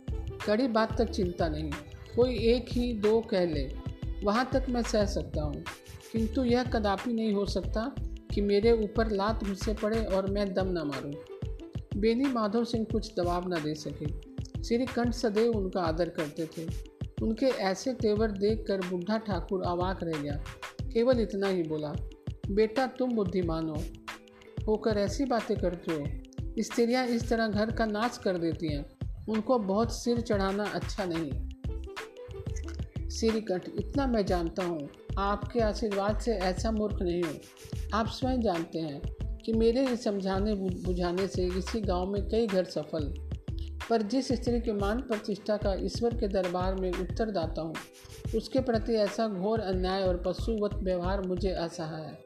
कड़ी 0.46 0.66
बात 0.66 0.98
तक 0.98 1.10
चिंता 1.10 1.48
नहीं। 1.48 1.70
कोई 2.16 2.38
एक 2.38 2.66
ही 2.68 2.92
दो 2.92 3.20
कह 3.20 3.46
ले। 3.46 3.74
वहाँ 4.24 4.50
तक 4.52 4.66
मैं 4.68 4.82
सह 4.82 5.06
सकता 5.06 5.42
हूँ। 5.42 5.64
किंतु 6.12 6.44
यह 6.44 6.64
कदापि 6.64 7.12
नहीं 7.12 7.32
हो 7.32 7.46
सकता 7.46 7.94
कि 8.34 8.40
मेरे 8.40 8.72
ऊपर 8.72 9.10
लात 9.10 9.44
मुझसे 9.44 9.74
पड़े 9.74 10.04
और 10.04 10.30
मैं 10.30 10.54
दम 10.54 10.66
न 10.66 10.78
मारूं। 10.78 11.12
बेनी 12.00 12.24
माधव 12.24 12.64
सिंह 12.64 12.86
कुछ 12.92 13.12
दबाव 13.20 13.48
न 13.48 13.62
दे 13.62 13.74
सके। 13.74 14.32
श्री 14.64 14.86
कंठ 14.86 15.12
सदैव 15.12 15.52
उनका 15.52 15.80
आदर 15.80 16.08
करते 16.08 16.46
थे। 16.46 16.68
उनके 17.22 17.46
ऐसे 17.46 17.94
तेवर 17.94 18.30
देख 18.30 18.64
कर 18.68 18.80
बुढ़ा 18.80 19.18
ठाकुर 19.18 19.62
अवाक 19.62 19.98
रह 20.02 20.22
गया। 20.22 20.44
केवल 20.92 21.20
इतना 21.20 21.48
ही 21.48 21.62
बोला, 21.62 21.92
बेटा, 22.50 22.86
तुम 22.86 23.12
बुद्धिमान 23.12 23.68
हो। 23.68 23.82
होकर 24.68 24.98
ऐसी 24.98 25.24
बातें 25.24 25.56
करते 25.56 25.92
हो। 25.92 26.06
स्त्रियाँ 26.62 27.06
इस 27.06 27.28
तरह 27.28 27.48
घर 27.48 27.70
का 27.70 27.86
नाच 27.86 28.18
कर 28.18 28.38
देती 28.38 28.72
हैं। 28.72 28.90
उनको 29.28 29.58
बहुत 29.58 29.92
सिर 29.92 30.20
चढ़ाना 30.20 30.64
अच्छा 30.64 31.04
नहीं। 31.04 31.51
श्रीकंठ 33.12 33.68
इतना 33.78 34.06
मैं 34.06 34.26
जानता 34.26 34.64
हूँ। 34.64 34.88
आपके 35.18 35.60
आशीर्वाद 35.60 36.18
से 36.18 36.32
ऐसा 36.32 36.70
मूर्ख 36.70 37.02
नहीं 37.02 37.22
हूँ। 37.22 37.40
आप 37.94 38.06
स्वयं 38.06 38.40
जानते 38.40 38.78
हैं 38.78 39.02
कि 39.36 39.52
मेरे 39.52 39.86
ही 39.86 39.96
समझाने, 39.96 40.54
बुझाने 40.54 41.26
से 41.26 41.44
इसी 41.44 41.80
गाँव 41.80 42.06
में 42.06 42.28
कई 42.28 42.46
घर 42.46 42.64
सफल। 42.64 43.14
पर 43.90 44.02
जिस 44.02 44.32
स्त्री 44.32 44.60
के 44.60 44.72
मान 44.72 45.00
प्रतिष्ठा 45.00 45.56
का 45.56 45.74
ईश्वर 45.74 46.14
के 46.14 46.28
दरबार 46.28 46.74
में 46.74 46.92
उत्तरदाता 46.92 47.62
हूँ, 47.62 47.74
उसके 48.36 48.60
प्रति 48.60 48.94
ऐसा 48.94 49.28
घोर 49.28 49.60
अन्याय 49.60 50.02
और 50.02 50.22
पशुवत 50.26 50.74
व्यवहार 50.74 51.20
मुझे 51.20 51.50
असहाय 51.50 52.02
है। 52.02 52.18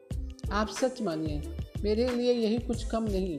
आप 0.51 0.67
सच 0.67 1.01
मानिए, 1.01 1.57
मेरे 1.83 2.07
लिए 2.07 2.33
यही 2.33 2.57
कुछ 2.57 2.87
कम 2.87 3.03
नहीं 3.03 3.37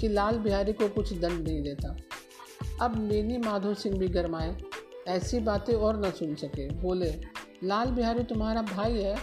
कि 0.00 0.08
लाल 0.08 0.38
बिहारी 0.38 0.72
को 0.72 0.88
कुछ 0.88 1.12
दंड 1.18 1.48
नहीं 1.48 1.62
देता। 1.62 1.96
अब 2.82 2.96
मेनी 2.96 3.38
माधव 3.38 3.74
सिंह 3.74 3.98
भी 3.98 4.08
गरमाए 4.08 4.56
ऐसी 5.08 5.40
बातें 5.40 5.74
और 5.74 6.06
न 6.06 6.10
सुन 6.10 6.34
सके। 6.34 6.70
बोले, 6.70 7.14
लाल 7.64 7.90
बिहारी 7.90 8.24
तुम्हारा 8.24 8.62
भाई 8.62 8.92
है, 8.92 9.16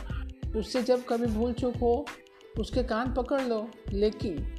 उससे 0.55 0.83
जब 0.83 1.05
कभी 1.05 1.25
भूल 1.25 1.53
चूक 1.53 1.75
हो, 1.75 2.05
उसके 2.59 2.83
कान 2.83 3.13
पकड़ 3.13 3.41
लो। 3.41 3.69
लेकिन 3.91 4.55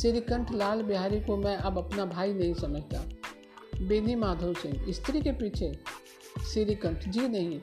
श्रीकंठ 0.00 0.52
लाल 0.52 0.82
बिहारी 0.82 1.20
को 1.20 1.36
मैं 1.36 1.56
अब 1.56 1.78
अपना 1.78 2.04
भाई 2.04 2.32
नहीं 2.32 2.54
समझता। 2.54 3.08
बेनी 3.82 4.14
माधव 4.14 4.54
सिंह, 4.54 4.92
स्त्री 4.92 5.20
के 5.20 5.32
पीछे 5.32 5.72
श्रीकंठ 6.52 7.08
जी 7.08 7.28
नहीं। 7.28 7.60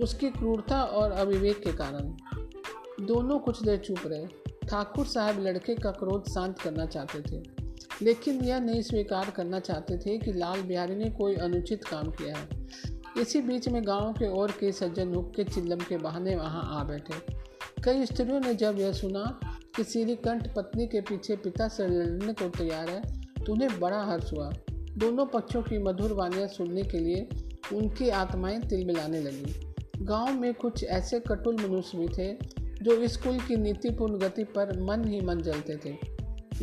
उसकी 0.00 0.30
क्रूरता 0.30 0.82
और 0.82 1.12
अविवेक 1.12 1.60
के 1.60 1.72
कारण। 1.72 2.16
दोनों 3.04 3.38
कुछ 3.38 3.62
देर 3.62 3.78
चुप 3.78 3.98
रहे। 4.06 4.26
ठाकुर 4.66 5.06
साहब 5.06 5.40
लड़के 5.40 5.74
का 5.74 5.90
क्रोध 5.90 6.28
शांत 6.28 6.58
करना 6.58 6.86
चाहते 6.86 7.20
थे। 7.20 7.53
लेकिन 8.02 8.40
यह 8.44 8.60
नहीं 8.60 8.82
स्वीकार 8.82 9.30
करना 9.30 9.60
चाहते 9.60 9.98
थे 9.98 10.18
कि 10.18 10.32
लाल 10.32 10.62
बिहारी 10.62 10.94
ने 10.94 11.10
कोई 11.10 11.34
अनुचित 11.34 11.84
काम 11.84 12.10
किया 12.10 12.36
है। 12.36 12.48
इसी 13.20 13.40
बीच 13.42 13.68
में 13.68 13.86
गाँव 13.86 14.12
के 14.12 14.28
और 14.28 14.50
के 14.50 14.72
सज्जन 14.72 15.14
हुक 15.14 15.32
के 15.36 15.44
चिल्लम 15.44 15.78
के 15.78 15.96
बहाने 15.96 16.36
वहाँ 16.36 16.80
आ 16.80 16.84
बैठे। 16.84 17.14
कई 17.84 18.06
स्त्रियों 18.06 18.40
ने 18.40 18.54
जब 18.54 18.78
यह 18.78 18.92
सुना 18.92 19.40
कि 19.76 19.84
श्रीकंठ 19.84 20.54
पत्नी 20.54 20.86
के 20.86 21.00
पीछे 21.00 21.36
पिता 21.36 21.68
से 21.68 21.86
लड़ने 21.86 22.32
को 22.32 22.48
तैयार 22.48 22.88
है 22.88 23.02
तो 23.44 23.52
उन्हें 23.52 23.80
बड़ा 23.80 24.02
हर्ष 24.04 24.32
हुआ। 24.32 24.52
दोनों 24.70 25.26
पक्षों 25.26 25.62
की 25.62 25.78
मधुर 25.78 26.12
वानियाँ 26.12 26.48
सुनने 26.48 26.82
के 26.82 26.98
लिए 26.98 27.28
उनकी 27.72 28.08
आत्माएँ 28.08 28.60
तिल 28.60 28.84
मिलाने 28.86 29.20
लगी। 29.20 29.74
गाँव 29.98 30.32
में 30.32 30.54
कुछ 30.54 30.84
ऐसे 30.84 31.20
कटुल 31.20 31.56
मनुष्य 31.56 31.98
भी 31.98 32.08
थे, 32.08 32.32
जो 32.82 33.08
स्कूल 33.08 33.38
की 33.38 33.56
नीतिपूर्ण 33.56 34.18
गति 34.18 34.44
पर 34.44 34.80
मन 34.80 35.04
ही 35.04 35.20
मन 35.20 35.40
जलते 35.40 35.76
थे। 35.76 36.14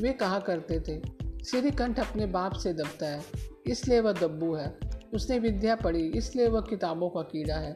वे 0.02 0.14
कहा 0.14 0.40
करते 0.40 0.80
थे 0.80 1.21
श्रीकंठ 1.46 2.00
अपने 2.00 2.26
बाप 2.26 2.54
से 2.54 2.74
दबता 2.74 3.06
है, 3.06 3.22
इसलिए 3.66 4.00
वह 4.00 4.12
दब्बू 4.12 4.56
है। 4.56 4.78
उसने 5.14 5.40
विद्या 5.40 5.76
पढ़ी, 5.76 6.08
इसलिए 6.08 6.48
वह 6.48 6.62
किताबों 6.62 7.10
का 7.10 7.22
कीड़ा 7.22 7.56
है। 7.56 7.76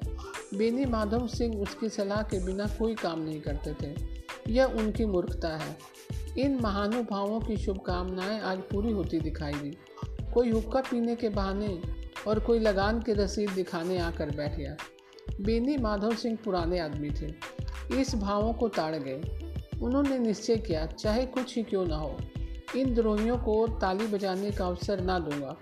बेनी 0.57 0.85
माधव 0.85 1.27
सिंह 1.27 1.61
उसकी 1.61 1.89
सलाह 1.89 2.21
के 2.21 2.45
बिना 2.45 2.65
कोई 2.65 2.95
काम 2.95 3.21
नहीं 3.21 3.41
करते 3.41 3.73
थे। 3.81 3.95
यह 4.49 4.65
उनकी 4.65 5.05
मूर्खता 5.05 5.49
है। 5.49 5.77
इन 6.37 6.59
महानुभावों 6.61 7.39
की 7.39 7.57
शुभकामनाएँ 7.57 8.39
आज 8.41 8.57
पूरी 8.57 8.91
होती 8.91 9.19
दिखाई 9.19 9.53
दी। 9.53 9.77
कोई 10.33 10.49
हुक्का 10.49 10.81
पीने 10.81 11.15
के 11.15 11.29
बहाने 11.29 11.81
और 12.27 12.39
कोई 12.39 12.59
लगान 12.59 13.01
की 13.01 13.13
रसीद 13.13 13.49
दिखाने 13.49 13.97
आकर 13.97 14.35
बैठ 14.35 14.55
गया। 14.55 14.75
बेनी 15.41 15.77
माधव 15.77 16.15
सिंह 16.15 16.37
पुराने 16.45 16.79
आदमी 16.79 17.09
थे। 17.09 17.33
इस 18.01 18.15
भावों 18.15 18.53
को 18.53 18.67
ताड़ 18.69 18.95
गए। 18.95 19.21
उन्होंने 19.81 20.19
निश्चय 20.19 20.57
किया, 20.57 20.85
चाहे 20.85 21.25
कुछ 21.25 21.55
ही 21.55 21.63
क्यों 21.63 21.85
ना 21.85 21.97
हो। 21.97 22.17
इन 22.77 22.93
द्रोहियों 22.93 23.37
को 23.37 23.67
ताली 23.67 24.07
बजाने 24.07 24.51
का 24.51 24.65
अवसर 24.65 25.01
ना 25.01 25.19
दूँगा। 25.19 25.57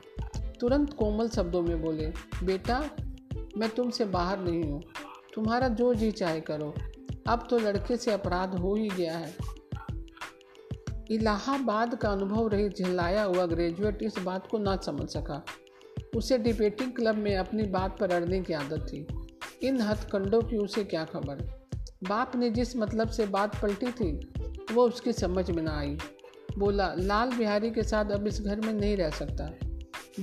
तुरंत 0.60 0.94
कोमल 0.94 1.30
शब्दों 1.30 1.62
में 1.62 1.82
बोले, 1.82 2.14
बेटा, 2.44 2.90
मैं 3.58 3.70
तुमसे 3.70 4.06
बाहर 4.06 4.40
नहीं 4.40 4.64
हूँ। 4.64 4.84
तुम्हारा 5.34 5.68
जो 5.68 5.94
जी 5.94 6.12
चाहे 6.12 6.42
करो। 6.42 6.74
अब 7.28 7.48
तो 7.50 7.60
लड़के 7.60 7.98
से 7.98 8.12
अपराध 8.12 8.56
हो 8.56 8.76
ही 8.76 8.90
गया 8.90 9.18
है। 9.18 9.36
इलाहाबाद 11.12 11.96
का 11.96 12.10
अनुभव 12.10 12.48
रही 12.48 12.70
झिल्लाया 12.70 13.24
हुआ 13.24 13.46
ग्रेजुएट 13.46 14.04
इस 14.04 14.16
बात 14.20 14.48
को 14.48 14.58
ना 14.58 14.76
समझ 14.76 15.10
सका। 15.10 15.46
उसे 16.16 16.38
डिबेटिंग 16.38 16.92
क्लब 16.92 17.16
में 17.16 17.38
अपनी 17.38 17.64
बात 17.64 18.00
पर 18.00 18.12
अड़ने 18.12 18.42
की 18.42 18.54
आदत 18.54 18.88
थी। 18.94 19.08
इन 19.68 19.82
हथकंडों 19.82 20.42
की 20.42 20.58
उसे 20.58 20.84
क्या 20.84 21.06
खबर? 21.06 21.64
बाप 22.04 22.36
ने 22.36 22.50
जिस 22.50 22.78
मतलब 22.78 23.08
से 23.08 23.26
बात 23.26 23.62
पलटी 23.62 23.92
थी, 23.92 24.34
वो 24.74 24.88
उसकी 24.88 25.14
समझ 25.14 25.52
में 25.52 25.64
ना 25.64 25.80
आई। 25.80 25.98
बोला, 26.58 26.96
लाल 26.98 27.32
बिहारी 27.32 27.72
के 27.72 27.84
साथ 27.84 28.12
अब 28.12 28.28
इस 28.28 28.42
घर 28.42 28.60
में 28.60 28.74
नहीं 28.74 28.98
रह 28.98 29.10
सकता। 29.10 29.54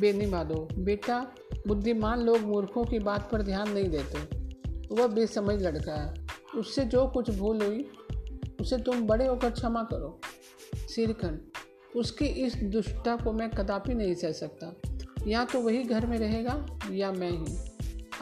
बेनी 0.01 0.27
माधो 0.27 0.69
बेटा, 0.79 1.33
बुद्धिमान 1.67 2.21
लोग 2.21 2.39
मूर्खों 2.39 2.85
की 2.85 2.99
बात 2.99 3.31
पर 3.33 3.43
ध्यान 3.43 3.73
नहीं 3.73 3.89
देते। 3.89 4.19
वह 4.95 5.07
बेसमझ 5.07 5.63
लड़का 5.63 5.95
है। 5.95 6.27
उससे 6.57 6.85
जो 6.85 7.07
कुछ 7.07 7.31
भूल 7.31 7.63
हुई, 7.63 7.91
उसे 8.61 8.77
तुम 8.77 9.01
बड़े 9.01 9.27
होकर 9.27 9.51
क्षमा 9.51 9.83
करो। 9.83 10.21
सिरखंड, 10.77 11.41
उसकी 11.97 12.25
इस 12.25 12.57
दुष्टता 12.57 13.17
को 13.17 13.33
मैं 13.33 13.51
कदापि 13.51 13.95
नहीं 13.95 14.15
सह 14.15 14.33
सकता। 14.33 14.77
या 15.27 15.45
तो 15.45 15.61
वही 15.61 15.83
घर 15.83 16.07
में 16.07 16.19
रहेगा, 16.19 16.67
या 16.91 17.13
मैं 17.13 17.31
ही। 17.31 17.70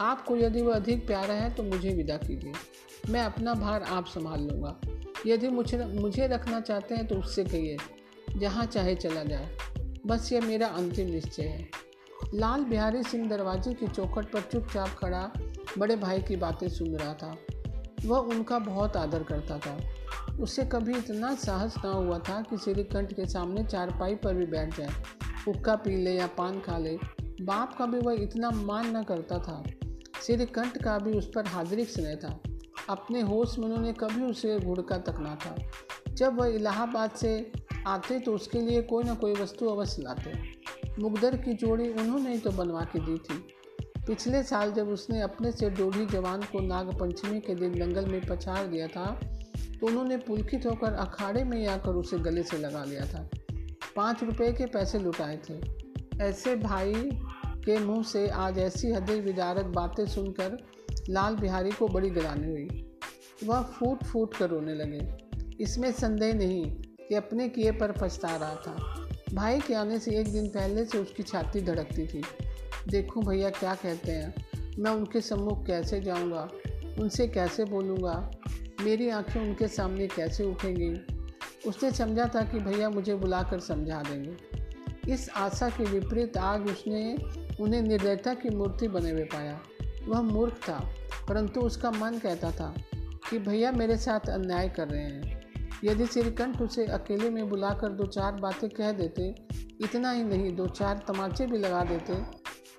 आपको 0.01 0.35
यदि 0.35 0.61
वह 0.61 0.75
अधिक 0.75 1.05
प्यारा 1.07 1.33
है 1.33 1.49
तो 1.55 1.63
मुझे 1.63 1.89
विदा 1.89 2.17
कीजिए। 2.17 2.53
मैं 3.09 3.21
अपना 3.21 3.53
भार 3.53 3.83
आप 3.83 4.05
संभाल 4.05 4.41
लूँगा। 4.41 4.79
यदि 5.27 5.47
मुझे 5.47 5.85
मुझे 5.85 6.27
रखना 6.27 6.59
चाहते 6.59 6.95
हैं 6.95 7.07
तो 7.07 7.15
उससे 7.15 7.43
कहिए, 7.43 7.77
जहाँ 8.37 8.65
चाहे 8.65 8.95
चला 8.95 9.23
जाए। 9.23 9.57
बस 10.05 10.31
यह 10.33 10.41
मेरा 10.41 10.67
अंतिम 10.67 11.07
निश्चय 11.07 11.43
है। 11.43 11.67
लाल 12.33 12.63
बिहारी 12.63 13.03
सिंह 13.03 13.29
दरवाजे 13.29 13.73
की 13.73 13.87
चौखट 13.87 14.31
पर 14.31 14.41
चुपचाप 14.41 14.89
खड़ा 14.89 15.31
बड़े 15.77 15.95
भाई 15.95 16.21
की 16.21 16.35
बातें 16.35 16.67
सुन 16.69 16.95
रहा 16.95 17.13
था। 17.13 17.37
वह 18.05 18.17
उनका 18.17 18.59
बहुत 18.59 18.97
आदर 18.97 19.23
करता 19.23 19.57
था। 19.57 19.77
उसे 20.39 20.65
कभी 20.65 20.97
इतना 20.97 21.33
साहस 21.35 21.75
ना 21.85 21.91
हुआ 21.91 22.19
था 22.19 22.41
कि 22.41 22.57
श्रीकंठ 22.57 23.13
के 23.13 23.25
सामने 23.25 23.63
चारपाई 23.63 24.15
पर 24.15 24.33
भी 24.33 24.45
बैठ 24.45 24.77
जाए। 24.77 24.89
हुक्का 25.47 25.75
पी 25.75 25.95
ले 25.95 26.15
या 26.15 26.27
पान 26.27 26.59
खा 26.59 26.77
ले, 26.77 26.97
बाप 27.41 27.77
का 27.77 27.85
भी 27.85 27.99
वह 27.99 28.13
इतना 28.13 28.49
मान 28.51 28.97
न 28.97 29.03
करता 29.03 29.39
था। 29.39 29.63
श्रीकंठ 30.23 30.77
का 30.83 30.97
भी 30.99 31.11
उस 31.11 31.29
पर 31.35 31.45
हादरिक 31.45 31.89
स्नेह 31.89 32.15
था। 32.15 32.39
अपने 32.89 33.21
होश 33.21 33.57
में 33.59 33.65
उन्होंने 33.65 33.93
कभी 33.93 34.23
उसे 34.23 34.59
घुड़का 34.59 34.97
तक 34.97 35.19
ना 35.19 35.35
था। 35.35 35.55
जब 36.09 36.39
वह 36.39 36.47
इलाहाबाद 36.47 37.11
से 37.11 37.51
आते 37.87 38.19
तो 38.19 38.33
उसके 38.33 38.61
लिए 38.61 38.81
कोई 38.81 39.03
ना 39.03 39.13
कोई 39.13 39.33
वस्तु 39.33 39.67
अवश्य 39.67 40.01
लाते। 40.01 40.33
मुगदर 41.01 41.37
की 41.37 41.53
जोड़ी 41.53 41.89
उन्होंने 41.89 42.31
ही 42.31 42.39
तो 42.39 42.51
बनवा 42.51 42.81
के 42.93 42.99
दी 42.99 43.17
थी। 43.19 43.37
पिछले 44.07 44.43
साल 44.43 44.71
जब 44.71 44.89
उसने 44.89 45.21
अपने 45.21 45.51
से 45.51 45.69
डोढ़ी 45.69 46.05
जवान 46.05 46.41
को 46.41 46.59
नागपंचमी 46.59 47.39
के 47.39 47.55
दिन 47.55 47.79
दंगल 47.79 48.05
में 48.05 48.21
पछाड़ 48.27 48.65
दिया 48.67 48.87
था 48.87 49.05
तो 49.79 49.87
उन्होंने 49.87 50.17
पुलकित 50.17 50.65
होकर 50.65 50.93
अखाड़े 50.93 51.43
में 51.43 51.65
आकर 51.67 51.95
उसे 51.95 52.17
गले 52.19 52.43
से 52.43 52.57
लगा 52.57 52.83
लिया 52.83 53.05
था। 53.05 53.29
पाँच 53.95 54.23
रुपए 54.23 54.51
के 54.53 54.65
पैसे 54.65 54.99
लुटाए 54.99 55.39
थे। 55.49 55.59
ऐसे 56.21 56.55
भाई 56.55 56.93
के 57.69 57.79
मुँह 57.79 58.03
से 58.03 58.29
आज 58.29 58.59
ऐसी 58.59 58.91
हदे 58.91 59.19
विदारक 59.19 59.65
बातें 59.65 60.05
सुनकर 60.05 60.57
लाल 61.09 61.35
बिहारी 61.35 61.71
को 61.71 61.87
बड़ी 61.87 62.09
गिरानी 62.09 62.47
हुई। 62.47 62.91
वह 63.43 63.61
फूट 63.61 64.03
फूट 64.03 64.37
कर 64.37 64.49
रोने 64.49 64.73
लगे। 64.73 65.13
इसमें 65.63 65.91
संदेह 65.91 66.33
नहीं 66.33 66.65
कि 66.81 67.15
अपने 67.15 67.49
किए 67.49 67.71
पर 67.71 67.91
पछता 67.91 68.35
रहा 68.35 68.55
था। 68.55 69.07
भाई 69.33 69.59
के 69.59 69.73
आने 69.73 69.99
से 69.99 70.11
एक 70.11 70.31
दिन 70.31 70.47
पहले 70.47 70.85
से 70.85 70.97
उसकी 70.97 71.23
छाती 71.23 71.61
धड़कती 71.61 72.07
थी। 72.07 72.23
देखूँ 72.87 73.23
भैया 73.23 73.49
क्या 73.49 73.75
कहते 73.75 74.11
हैं। 74.11 74.33
मैं 74.79 74.91
उनके 74.91 75.21
सम्मुख 75.21 75.65
कैसे 75.65 76.01
जाऊँगा? 76.01 76.49
उनसे 76.99 77.27
कैसे 77.27 77.65
बोलूँगा? 77.65 78.31
मेरी 78.81 79.09
आँखें 79.09 79.41
उनके 79.41 79.67
सामने 79.67 80.07
कैसे 80.07 80.43
उठेंगी? 80.43 81.15
उसने 81.69 81.91
समझा 81.91 82.31
था 82.35 82.41
कि 82.41 82.59
भैया 82.59 82.89
मुझे 82.89 83.15
बुलाकर 83.15 83.59
समझा 83.59 84.01
देंगे। 84.01 84.59
इस 85.13 85.29
आशा 85.29 85.69
के 85.69 85.83
विपरीत 85.83 86.37
आज 86.37 86.61
उसने 86.61 87.17
उन्हें 87.61 87.81
निर्दयता 87.81 88.33
की 88.33 88.49
मूर्ति 88.49 88.87
बने 88.87 89.11
हुए 89.11 89.23
पाया। 89.23 89.59
वह 90.07 90.21
मूर्ख 90.21 90.53
था, 90.53 90.93
परंतु 91.29 91.61
उसका 91.61 91.91
मन 91.91 92.19
कहता 92.19 92.51
था 92.51 92.73
कि 93.29 93.39
भैया 93.39 93.71
मेरे 93.71 93.97
साथ 93.97 94.29
अन्याय 94.29 94.69
कर 94.69 94.87
रहे 94.87 95.01
हैं। 95.01 95.39
यदि 95.83 96.05
श्रीकंठ 96.05 96.61
उसे 96.61 96.85
अकेले 96.85 97.29
में 97.29 97.49
बुलाकर 97.49 97.89
दो 97.89 98.05
चार 98.05 98.31
बातें 98.31 98.69
कह 98.69 98.91
देते, 98.91 99.35
इतना 99.81 100.11
ही 100.11 100.23
नहीं, 100.23 100.55
दो 100.55 100.67
चार 100.67 101.03
तमाचे 101.07 101.45
भी 101.45 101.57
लगा 101.57 101.83
देते 101.83 102.15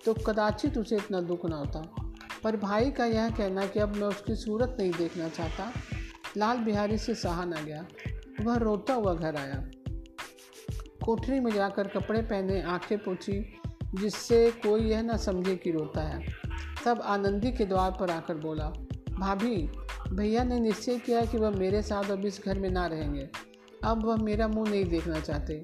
तो 0.05 0.15
कदाचित 0.15 0.79
उसे 0.79 0.97
इतना 0.97 1.21
दुख 1.21 1.47
ना 1.47 1.57
होता। 1.57 2.13
पर 2.45 2.57
भाई 2.57 2.91
का 2.91 3.05
यह 3.05 3.31
कहना 3.31 3.67
कि 3.67 3.79
अब 3.79 3.89
मैं 3.89 4.09
उसकी 4.09 4.35
सूरत 4.35 4.77
नहीं 4.79 4.93
देखना 4.93 5.29
चाहता, 5.29 5.73
लाल 6.37 6.59
बिहारी 6.59 6.99
से 6.99 7.15
सहा 7.15 7.45
न 7.45 7.51
गया। 7.51 7.87
वह 8.43 8.57
रोता 8.57 8.95
हुआ 8.95 9.15
घर 9.15 9.37
आया। 9.37 9.67
कोठरी 11.05 11.41
में 11.41 11.53
जाकर 11.53 11.89
कपड़े 11.89 12.23
पहने, 12.23 12.63
आँखें 12.63 12.99
पोछी 12.99 13.60
जिससे 13.95 14.51
कोई 14.51 14.81
यह 14.81 15.03
ना 15.03 15.17
समझे 15.17 15.57
कि 15.57 15.71
रोता 15.71 16.01
है। 16.01 16.27
तब 16.85 17.01
आनंदी 17.01 17.53
के 17.53 17.65
द्वार 17.65 17.97
पर 18.01 18.11
आकर 18.11 18.35
बोला, 18.35 18.73
भाभी, 19.19 19.71
भैया 20.13 20.45
ने 20.45 20.61
निश्चय 20.61 20.99
किया 20.99 21.25
कि 21.25 21.39
वह 21.39 21.51
मेरे 21.51 21.83
साथ 21.83 22.11
अब 22.11 22.25
इस 22.25 22.41
घर 22.45 22.59
में 22.59 22.71
ना 22.71 22.87
रहेंगे। 22.87 23.29
अब 23.85 24.05
वह 24.05 24.17
मेरा 24.17 24.49
मुँह 24.49 24.71
नहीं 24.71 24.85
देखना 24.85 25.21
चाहते। 25.21 25.63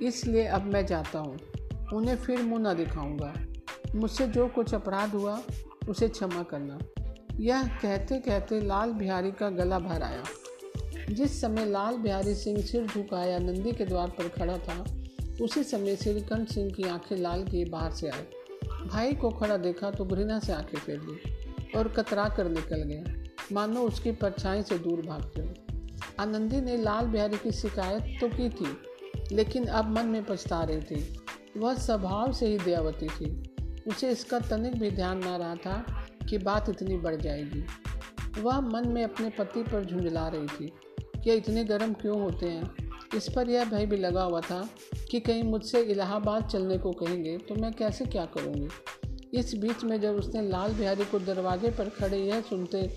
इसलिए 0.00 0.46
अब 0.46 0.62
मैं 0.62 0.86
जाता 0.86 1.18
हूँ। 1.18 1.38
उन्हें 1.94 2.16
फिर 2.16 2.42
मुँह 2.42 2.60
ना 2.60 2.74
दिखाऊँगा। 2.74 3.34
मुझसे 3.94 4.26
जो 4.26 4.48
कुछ 4.48 4.74
अपराध 4.74 5.10
हुआ, 5.10 5.42
उसे 5.88 6.08
क्षमा 6.08 6.42
करना। 6.42 6.78
यह 7.36 7.68
कहते 7.68 8.18
कहते 8.18 8.60
लाल 8.60 8.92
बिहारी 8.92 9.30
का 9.30 9.50
गला 9.50 9.78
भर 9.78 10.02
आया। 10.02 10.22
जिस 11.10 11.40
समय 11.40 11.64
लाल 11.64 11.96
बिहारी 11.96 12.34
सिंह 12.34 12.60
सिर 12.60 12.86
झुकाया 12.86 13.38
नंदी 13.38 13.72
के 13.72 13.84
द्वार 13.84 14.08
पर 14.08 14.28
खड़ा 14.28 14.58
था 14.58 14.84
उसी 15.42 15.62
समय 15.62 15.96
श्रीकंठ 15.96 16.48
सिंह 16.48 16.70
की 16.70 16.82
आँखें 16.82 17.16
लाल 17.16 17.44
किए 17.44 17.64
बाहर 17.64 17.90
से 17.90 18.08
आई। 18.08 18.86
भाई 18.86 19.12
को 19.12 19.30
खड़ा 19.30 19.56
देखा 19.56 19.90
तो 19.90 20.04
घृणा 20.04 20.38
से 20.38 20.52
आँखें 20.52 20.78
फेर 20.78 21.00
ली 21.00 21.70
और 21.78 21.88
कतरा 21.88 22.28
कर 22.28 22.48
निकल 22.48 22.82
गया 22.82 23.24
मानो 23.52 23.80
उसकी 23.80 24.12
परछाई 24.12 24.62
से 24.62 24.78
दूर 24.78 25.02
भागते 25.02 25.40
हो 25.40 25.54
आनंदी 26.20 26.60
ने 26.60 26.76
लाल 26.76 27.06
बिहारी 27.06 27.36
की 27.36 27.50
शिकायत 27.52 28.20
तो 28.20 28.28
की 28.28 28.48
थी, 28.50 29.36
लेकिन 29.36 29.64
अब 29.64 29.90
मन 29.90 30.06
में 30.06 30.24
पछता 30.24 30.62
रही 30.62 30.80
थी। 30.80 31.20
वह 31.56 31.74
स्वभाव 31.74 32.32
से 32.32 32.46
ही 32.46 32.58
दयावती 32.58 33.06
थी। 33.06 33.54
उसे 33.88 34.10
इसका 34.10 34.38
तनिक 34.40 34.78
भी 34.78 34.90
ध्यान 34.90 35.18
ना 35.18 35.36
रहा 35.36 35.54
था 35.56 36.06
कि 36.28 36.38
बात 36.38 36.68
इतनी 36.68 36.96
बढ़ 36.96 37.16
जाएगी। 37.16 37.64
वह 38.40 38.60
मन 38.60 38.88
में 38.88 39.04
अपने 39.04 39.30
पति 39.30 39.62
पर 39.62 39.84
झुंझला 39.84 40.28
रही 40.28 40.46
थी 40.46 40.72
कि 41.24 41.32
इतने 41.32 41.64
गर्म 41.64 41.92
क्यों 41.92 42.20
होते 42.20 42.46
हैं? 42.46 42.85
इस 43.14 43.28
पर 43.36 43.50
यह 43.50 43.64
भय 43.64 43.86
भी 43.86 43.96
लगा 43.96 44.22
हुआ 44.22 44.40
था 44.40 44.68
कि 45.10 45.20
कहीं 45.20 45.42
मुझसे 45.42 45.82
इलाहाबाद 45.82 46.46
चलने 46.46 46.78
को 46.78 46.92
कहेंगे 46.92 47.36
तो 47.38 47.54
मैं 47.54 47.72
कैसे 47.72 48.04
क्या 48.04 48.24
करूँगी? 48.26 48.68
इस 49.34 49.54
बीच 49.54 49.84
में 49.84 50.00
जब 50.00 50.16
उसने 50.16 50.42
लाल 50.42 50.72
बिहारी 50.72 51.04
को 51.04 51.18
दरवाजे 51.18 51.70
पर 51.70 51.88
खड़े 51.90 52.18
यह 52.18 52.40
सुनते, 52.40 52.88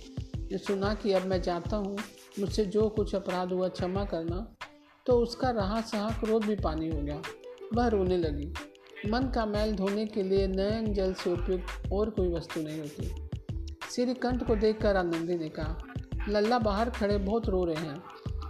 सुना 0.57 0.93
कि 0.93 1.13
अब 1.13 1.25
मैं 1.25 1.41
जाता 1.41 1.77
हूँ, 1.77 1.97
मुझसे 2.39 2.65
जो 2.65 2.87
कुछ 2.89 3.15
अपराध 3.15 3.51
हुआ 3.51 3.67
क्षमा 3.67 4.03
करना 4.05 4.47
तो 5.05 5.13
उसका 5.13 5.49
रहा 5.49 5.81
सहा 5.81 6.09
क्रोध 6.19 6.45
भी 6.45 6.55
पानी 6.55 6.89
हो 6.89 7.01
गया। 7.01 7.21
वह 7.73 7.87
रोने 7.87 8.17
लगी। 8.17 8.53
मन 9.09 9.31
का 9.35 9.45
मैल 9.45 9.75
धोने 9.75 10.05
के 10.05 10.23
लिए 10.23 10.47
नयन 10.47 10.93
जल 10.93 11.13
से 11.13 11.31
उपयुक्त 11.31 11.91
और 11.91 12.09
कोई 12.09 12.29
वस्तु 12.29 12.61
नहीं 12.61 12.79
होती। 12.79 13.29
श्रीकंठ 13.91 14.45
को 14.47 14.55
देखकर 14.55 14.95
आनंदी 14.95 15.35
ने 15.35 15.49
कहा, 15.49 15.77
लल्ला 16.29 16.59
बाहर 16.59 16.89
खड़े 16.89 17.17
बहुत 17.17 17.49
रो 17.49 17.63
रहे 17.65 17.75
हैं। 17.75 18.01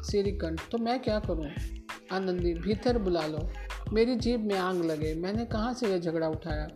श्रीकंठ 0.06 0.62
तो 0.72 0.78
मैं 0.78 1.00
क्या 1.00 1.20
करूँ? 1.20 1.48
आनंदी, 2.12 2.54
भीतर 2.54 2.98
बुला 2.98 3.28
लो। 3.28 3.50
मेरी 3.94 4.16
जीभ 4.16 4.40
में 4.40 4.56
आंग 4.56 4.84
लगे। 4.84 5.14
मैंने 5.14 5.46
कहाँ 5.46 5.74
से 5.74 5.88
यह 5.88 5.98
झगड़ा 5.98 6.28
उठाया? 6.28 6.68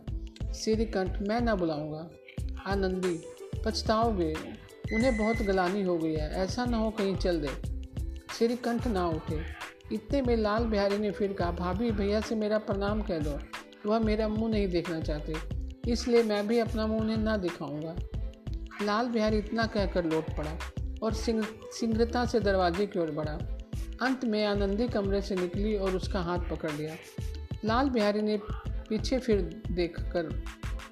श्रीकंठ 0.52 1.28
मैं 1.28 1.40
ना 1.40 1.54
बुलाऊँगा। 1.54 2.10
आनंदी 2.66 3.22
पछताओगे 3.64 4.34
उन्हें 4.94 5.18
बहुत 5.18 5.36
गलानी 5.36 5.82
हो 5.82 5.98
गई 5.98 6.12
है। 6.12 6.32
ऐसा 6.32 6.64
ना 6.64 6.76
हो 6.76 6.90
कहीं 6.90 7.16
चल 7.16 7.40
दे। 7.40 7.48
श्रीकंठ 8.38 8.86
ना 8.86 9.08
उठे। 9.08 9.42
इतने 9.92 10.22
में 10.22 10.36
लाल 10.36 10.64
बिहारी 10.64 10.98
ने 10.98 11.10
फिर 11.10 11.32
कहा, 11.32 11.50
भाभी, 11.50 11.90
भैया 11.90 12.20
से 12.20 12.34
मेरा 12.34 12.58
प्रणाम 12.58 13.02
कह 13.02 13.18
दो। 13.18 13.38
वह 13.90 13.98
मेरा 13.98 14.28
मुँह 14.28 14.50
नहीं 14.50 14.68
देखना 14.68 15.00
चाहते। 15.00 15.34
इसलिए 15.88 16.22
मैं 16.22 16.48
भी 16.48 16.58
अपना 16.58 16.86
मुँह 16.86 17.00
उन्हें 17.00 17.16
ना 17.16 17.36
दिखाऊँगा। 17.36 17.96
लाल 18.82 19.08
बिहारी 19.08 19.38
इतना 19.38 19.66
कहकर 19.66 20.04
लौट 20.04 20.36
पड़ा। 20.36 20.83
और 21.04 21.12
सिंग्रता 21.14 22.24
से 22.24 22.40
दरवाजे 22.40 22.86
की 22.86 22.98
ओर 22.98 23.10
बढ़ा। 23.10 23.38
अंत 24.02 24.24
में 24.24 24.44
आनंदी 24.44 24.88
कमरे 24.88 25.20
से 25.22 25.34
निकली 25.34 25.76
और 25.76 25.96
उसका 25.96 26.20
हाथ 26.20 26.38
पकड़ 26.38 26.72
लिया। 26.72 26.94
लाल 27.64 27.88
बिहारी 27.88 28.22
ने 28.22 28.38
पीछे 28.88 29.18
फिर 29.18 29.62
देख 29.70 29.96
कर 29.98 30.44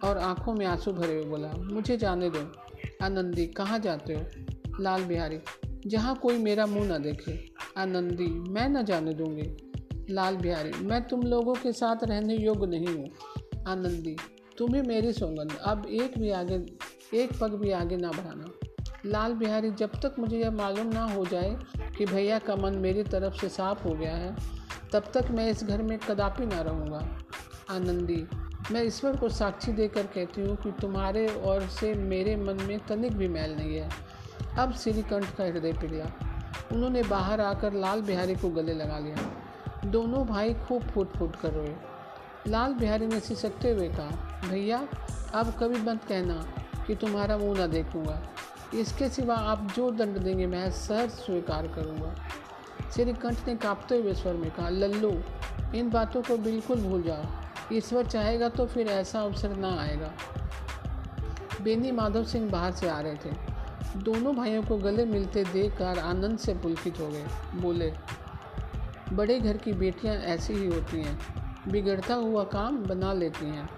और 0.05 0.18
आँखों 0.18 0.55
में 0.55 0.66
आँसू 0.66 0.92
भरे 0.92 1.14
हुए 1.14 1.25
बोला, 1.25 1.48
मुझे 1.48 1.96
जाने 1.96 2.31
दो। 2.31 2.53
आनंदी, 3.05 3.46
कहाँ 3.46 3.79
जाते 3.79 4.14
हो? 4.14 4.25
लाल 4.81 5.05
बिहारी, 5.05 5.38
जहाँ 5.87 6.14
कोई 6.16 6.38
मेरा 6.38 6.66
मुँह 6.66 6.98
न 6.98 7.03
देखे। 7.03 7.53
आनंदी, 7.77 8.27
मैं 8.27 8.68
न 8.68 8.85
जाने 8.85 9.14
दूँगी। 9.14 9.72
लाल 10.11 10.37
बिहारी, 10.37 10.70
मैं 10.81 11.03
तुम 11.09 11.22
लोगों 11.22 11.55
के 11.55 11.72
साथ 11.72 12.05
रहने 12.05 12.37
योग्य 12.37 12.66
नहीं 12.66 12.87
हूँ। 12.87 13.11
आनंदी, 13.68 14.16
तुम्हें 14.59 14.83
मेरी 14.83 15.12
सौगंध। 15.12 15.57
अब 15.57 15.87
एक 15.87 16.18
भी 16.18 16.31
आगे, 16.31 16.64
एक 17.14 17.38
पग 17.40 17.55
भी 17.55 17.70
आगे 17.70 17.96
ना 17.96 18.11
बढ़ाना। 18.11 18.72
लाल 19.07 19.33
बिहारी, 19.33 19.71
जब 19.71 19.91
तक 19.91 20.15
मुझे 20.19 20.38
यह 20.38 20.51
मालूम 20.51 20.87
ना 20.87 21.05
हो 21.05 21.27
जाए 21.27 21.57
कि 21.99 22.07
भैया 22.07 22.38
का 22.38 22.57
मन 22.57 22.75
मेरी 22.75 23.03
तरफ़ 23.03 23.35
से 23.35 23.49
साफ़ 23.49 23.83
हो 23.85 23.95
गया 23.95 24.15
है, 24.17 24.37
तब 24.93 25.05
तक 25.15 25.31
मैं 25.31 25.51
इस 25.51 25.65
घर 25.65 25.83
में 25.83 25.99
कदापि 25.99 26.47
ना 26.47 26.61
रहूँगा। 26.61 27.09
आनंदी, 27.71 28.29
मैं 28.73 28.85
ईश्वर 28.85 29.17
को 29.17 29.29
साक्षी 29.29 29.73
देकर 29.73 30.03
कहती 30.03 30.41
हूँ 30.41 30.57
कि 30.57 30.73
तुम्हारे 30.81 31.27
और 31.27 31.61
से 31.61 31.95
मेरे 31.95 32.37
मन 32.37 32.55
में 32.55 32.79
तनिक 32.79 33.12
भी 33.12 33.29
मैल 33.29 33.57
नहीं 33.57 33.77
है। 33.77 33.91
अब 34.59 34.73
श्रीकंठ 34.73 35.35
का 35.37 35.45
हृदय 35.45 35.73
पिघला। 35.73 36.05
उन्होंने 36.73 37.03
बाहर 37.03 37.41
आकर 37.41 37.73
लाल 37.73 38.03
बिहारी 38.03 38.35
को 38.35 38.51
गले 38.51 38.75
लगा 38.75 38.99
लिया। 38.99 39.17
दोनों 39.85 40.27
भाई 40.27 40.55
खूब 40.55 40.83
फूट 40.83 41.09
फूट 41.17 41.37
कर 41.37 41.53
रोए। 41.53 41.77
लाल 42.47 42.75
बिहारी 42.75 43.07
ने 43.07 43.21
सिसकते 43.21 43.71
हुए 43.71 43.88
कहा, 43.88 44.41
भैया, 44.51 44.88
अब 45.35 45.55
कभी 45.61 45.81
मत 45.81 46.05
कहना 46.05 46.47
कि 46.87 46.95
तुम्हारा 46.95 47.38
मुँह 47.38 47.59
ना 47.59 47.67
देखूँगा। 47.67 48.23
इसके 48.75 49.09
सिवा 49.09 49.35
आप 49.35 49.73
जो 49.77 49.91
दंड 49.91 50.19
देंगे, 50.19 50.47
मैं 50.47 50.71
सहज 50.71 51.11
स्वीकार 51.11 51.67
करूँगा। 51.67 52.15
श्रीकंठ 52.95 53.47
ने 53.47 53.57
कांपते 53.57 53.97
हुए 53.97 54.15
स्वर 54.15 54.35
में 54.35 54.51
कहा, 54.51 54.69
लल्लू, 54.69 55.21
इन 55.75 55.91
बातों 55.91 56.23
को 56.23 56.37
बिल्कुल 56.37 56.81
भूल 56.81 57.03
जाओ। 57.03 57.25
ईश्वर 57.73 58.07
चाहेगा 58.07 58.49
तो 58.49 58.67
फिर 58.67 58.89
ऐसा 58.89 59.21
अवसर 59.21 59.57
ना 59.57 59.81
आएगा। 59.81 60.13
बेनी 61.63 61.91
माधव 61.91 62.25
सिंह 62.25 62.51
बाहर 62.51 62.73
से 62.73 62.89
आ 62.89 63.01
रहे 63.01 63.15
थे। 63.15 63.31
दोनों 63.97 64.37
भाइयों 64.37 64.63
को 64.63 64.77
गले 64.77 65.05
मिलते 65.05 65.45
देखकर 65.45 65.99
आनंद 65.99 66.39
से 66.39 66.55
पुलकित 66.55 67.01
हो 67.01 67.09
गए। 67.09 67.27
बोले, 67.55 67.93
बड़े 69.13 69.41
घर 69.41 69.57
की 69.57 69.73
बेटियाँ 69.73 70.15
ऐसी 70.15 70.53
ही 70.53 70.67
होती 70.67 71.03
हैं। 71.03 71.21
बिगड़ता 71.69 72.15
हुआ 72.15 72.45
काम 72.45 72.85
बना 72.85 73.13
लेती 73.13 73.47
हैं। 73.47 73.71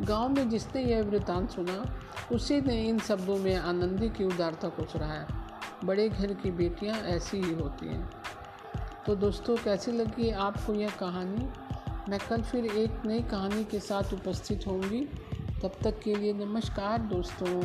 गाँव 0.00 0.28
में 0.28 0.50
जिसने 0.50 0.82
यह 0.82 1.02
वृतांत 1.02 1.50
सुना, 1.50 1.96
उसी 2.32 2.60
ने 2.60 2.88
इन 2.88 2.98
शब्दों 2.98 3.36
में 3.36 3.56
आनंदी 3.56 4.08
की 4.08 4.24
उदारता 4.24 4.68
को 4.68 4.84
सराहा 4.84 5.48
बड़े 5.84 6.08
घर 6.08 6.32
की 6.32 6.50
बेटियाँ 6.50 6.96
ऐसी 6.96 7.36
ही 7.36 7.54
होती 7.54 7.86
हैं। 7.86 8.10
तो 9.06 9.14
दोस्तों, 9.14 9.56
कैसी 9.56 9.92
लगी 9.92 10.30
आपको 10.30 10.74
यह 10.74 10.90
कहानी? 10.90 11.48
मैं 12.10 12.18
कल 12.30 12.42
फिर 12.42 12.64
एक 12.64 13.02
नई 13.06 13.22
कहानी 13.22 13.64
के 13.64 13.80
साथ 13.80 14.14
उपस्थित 14.14 14.64
होंगी। 14.66 15.08
तब 15.62 15.72
तक 15.82 16.00
के 16.00 16.14
लिए 16.14 16.32
नमस्कार 16.32 16.98
दोस्तों। 16.98 17.62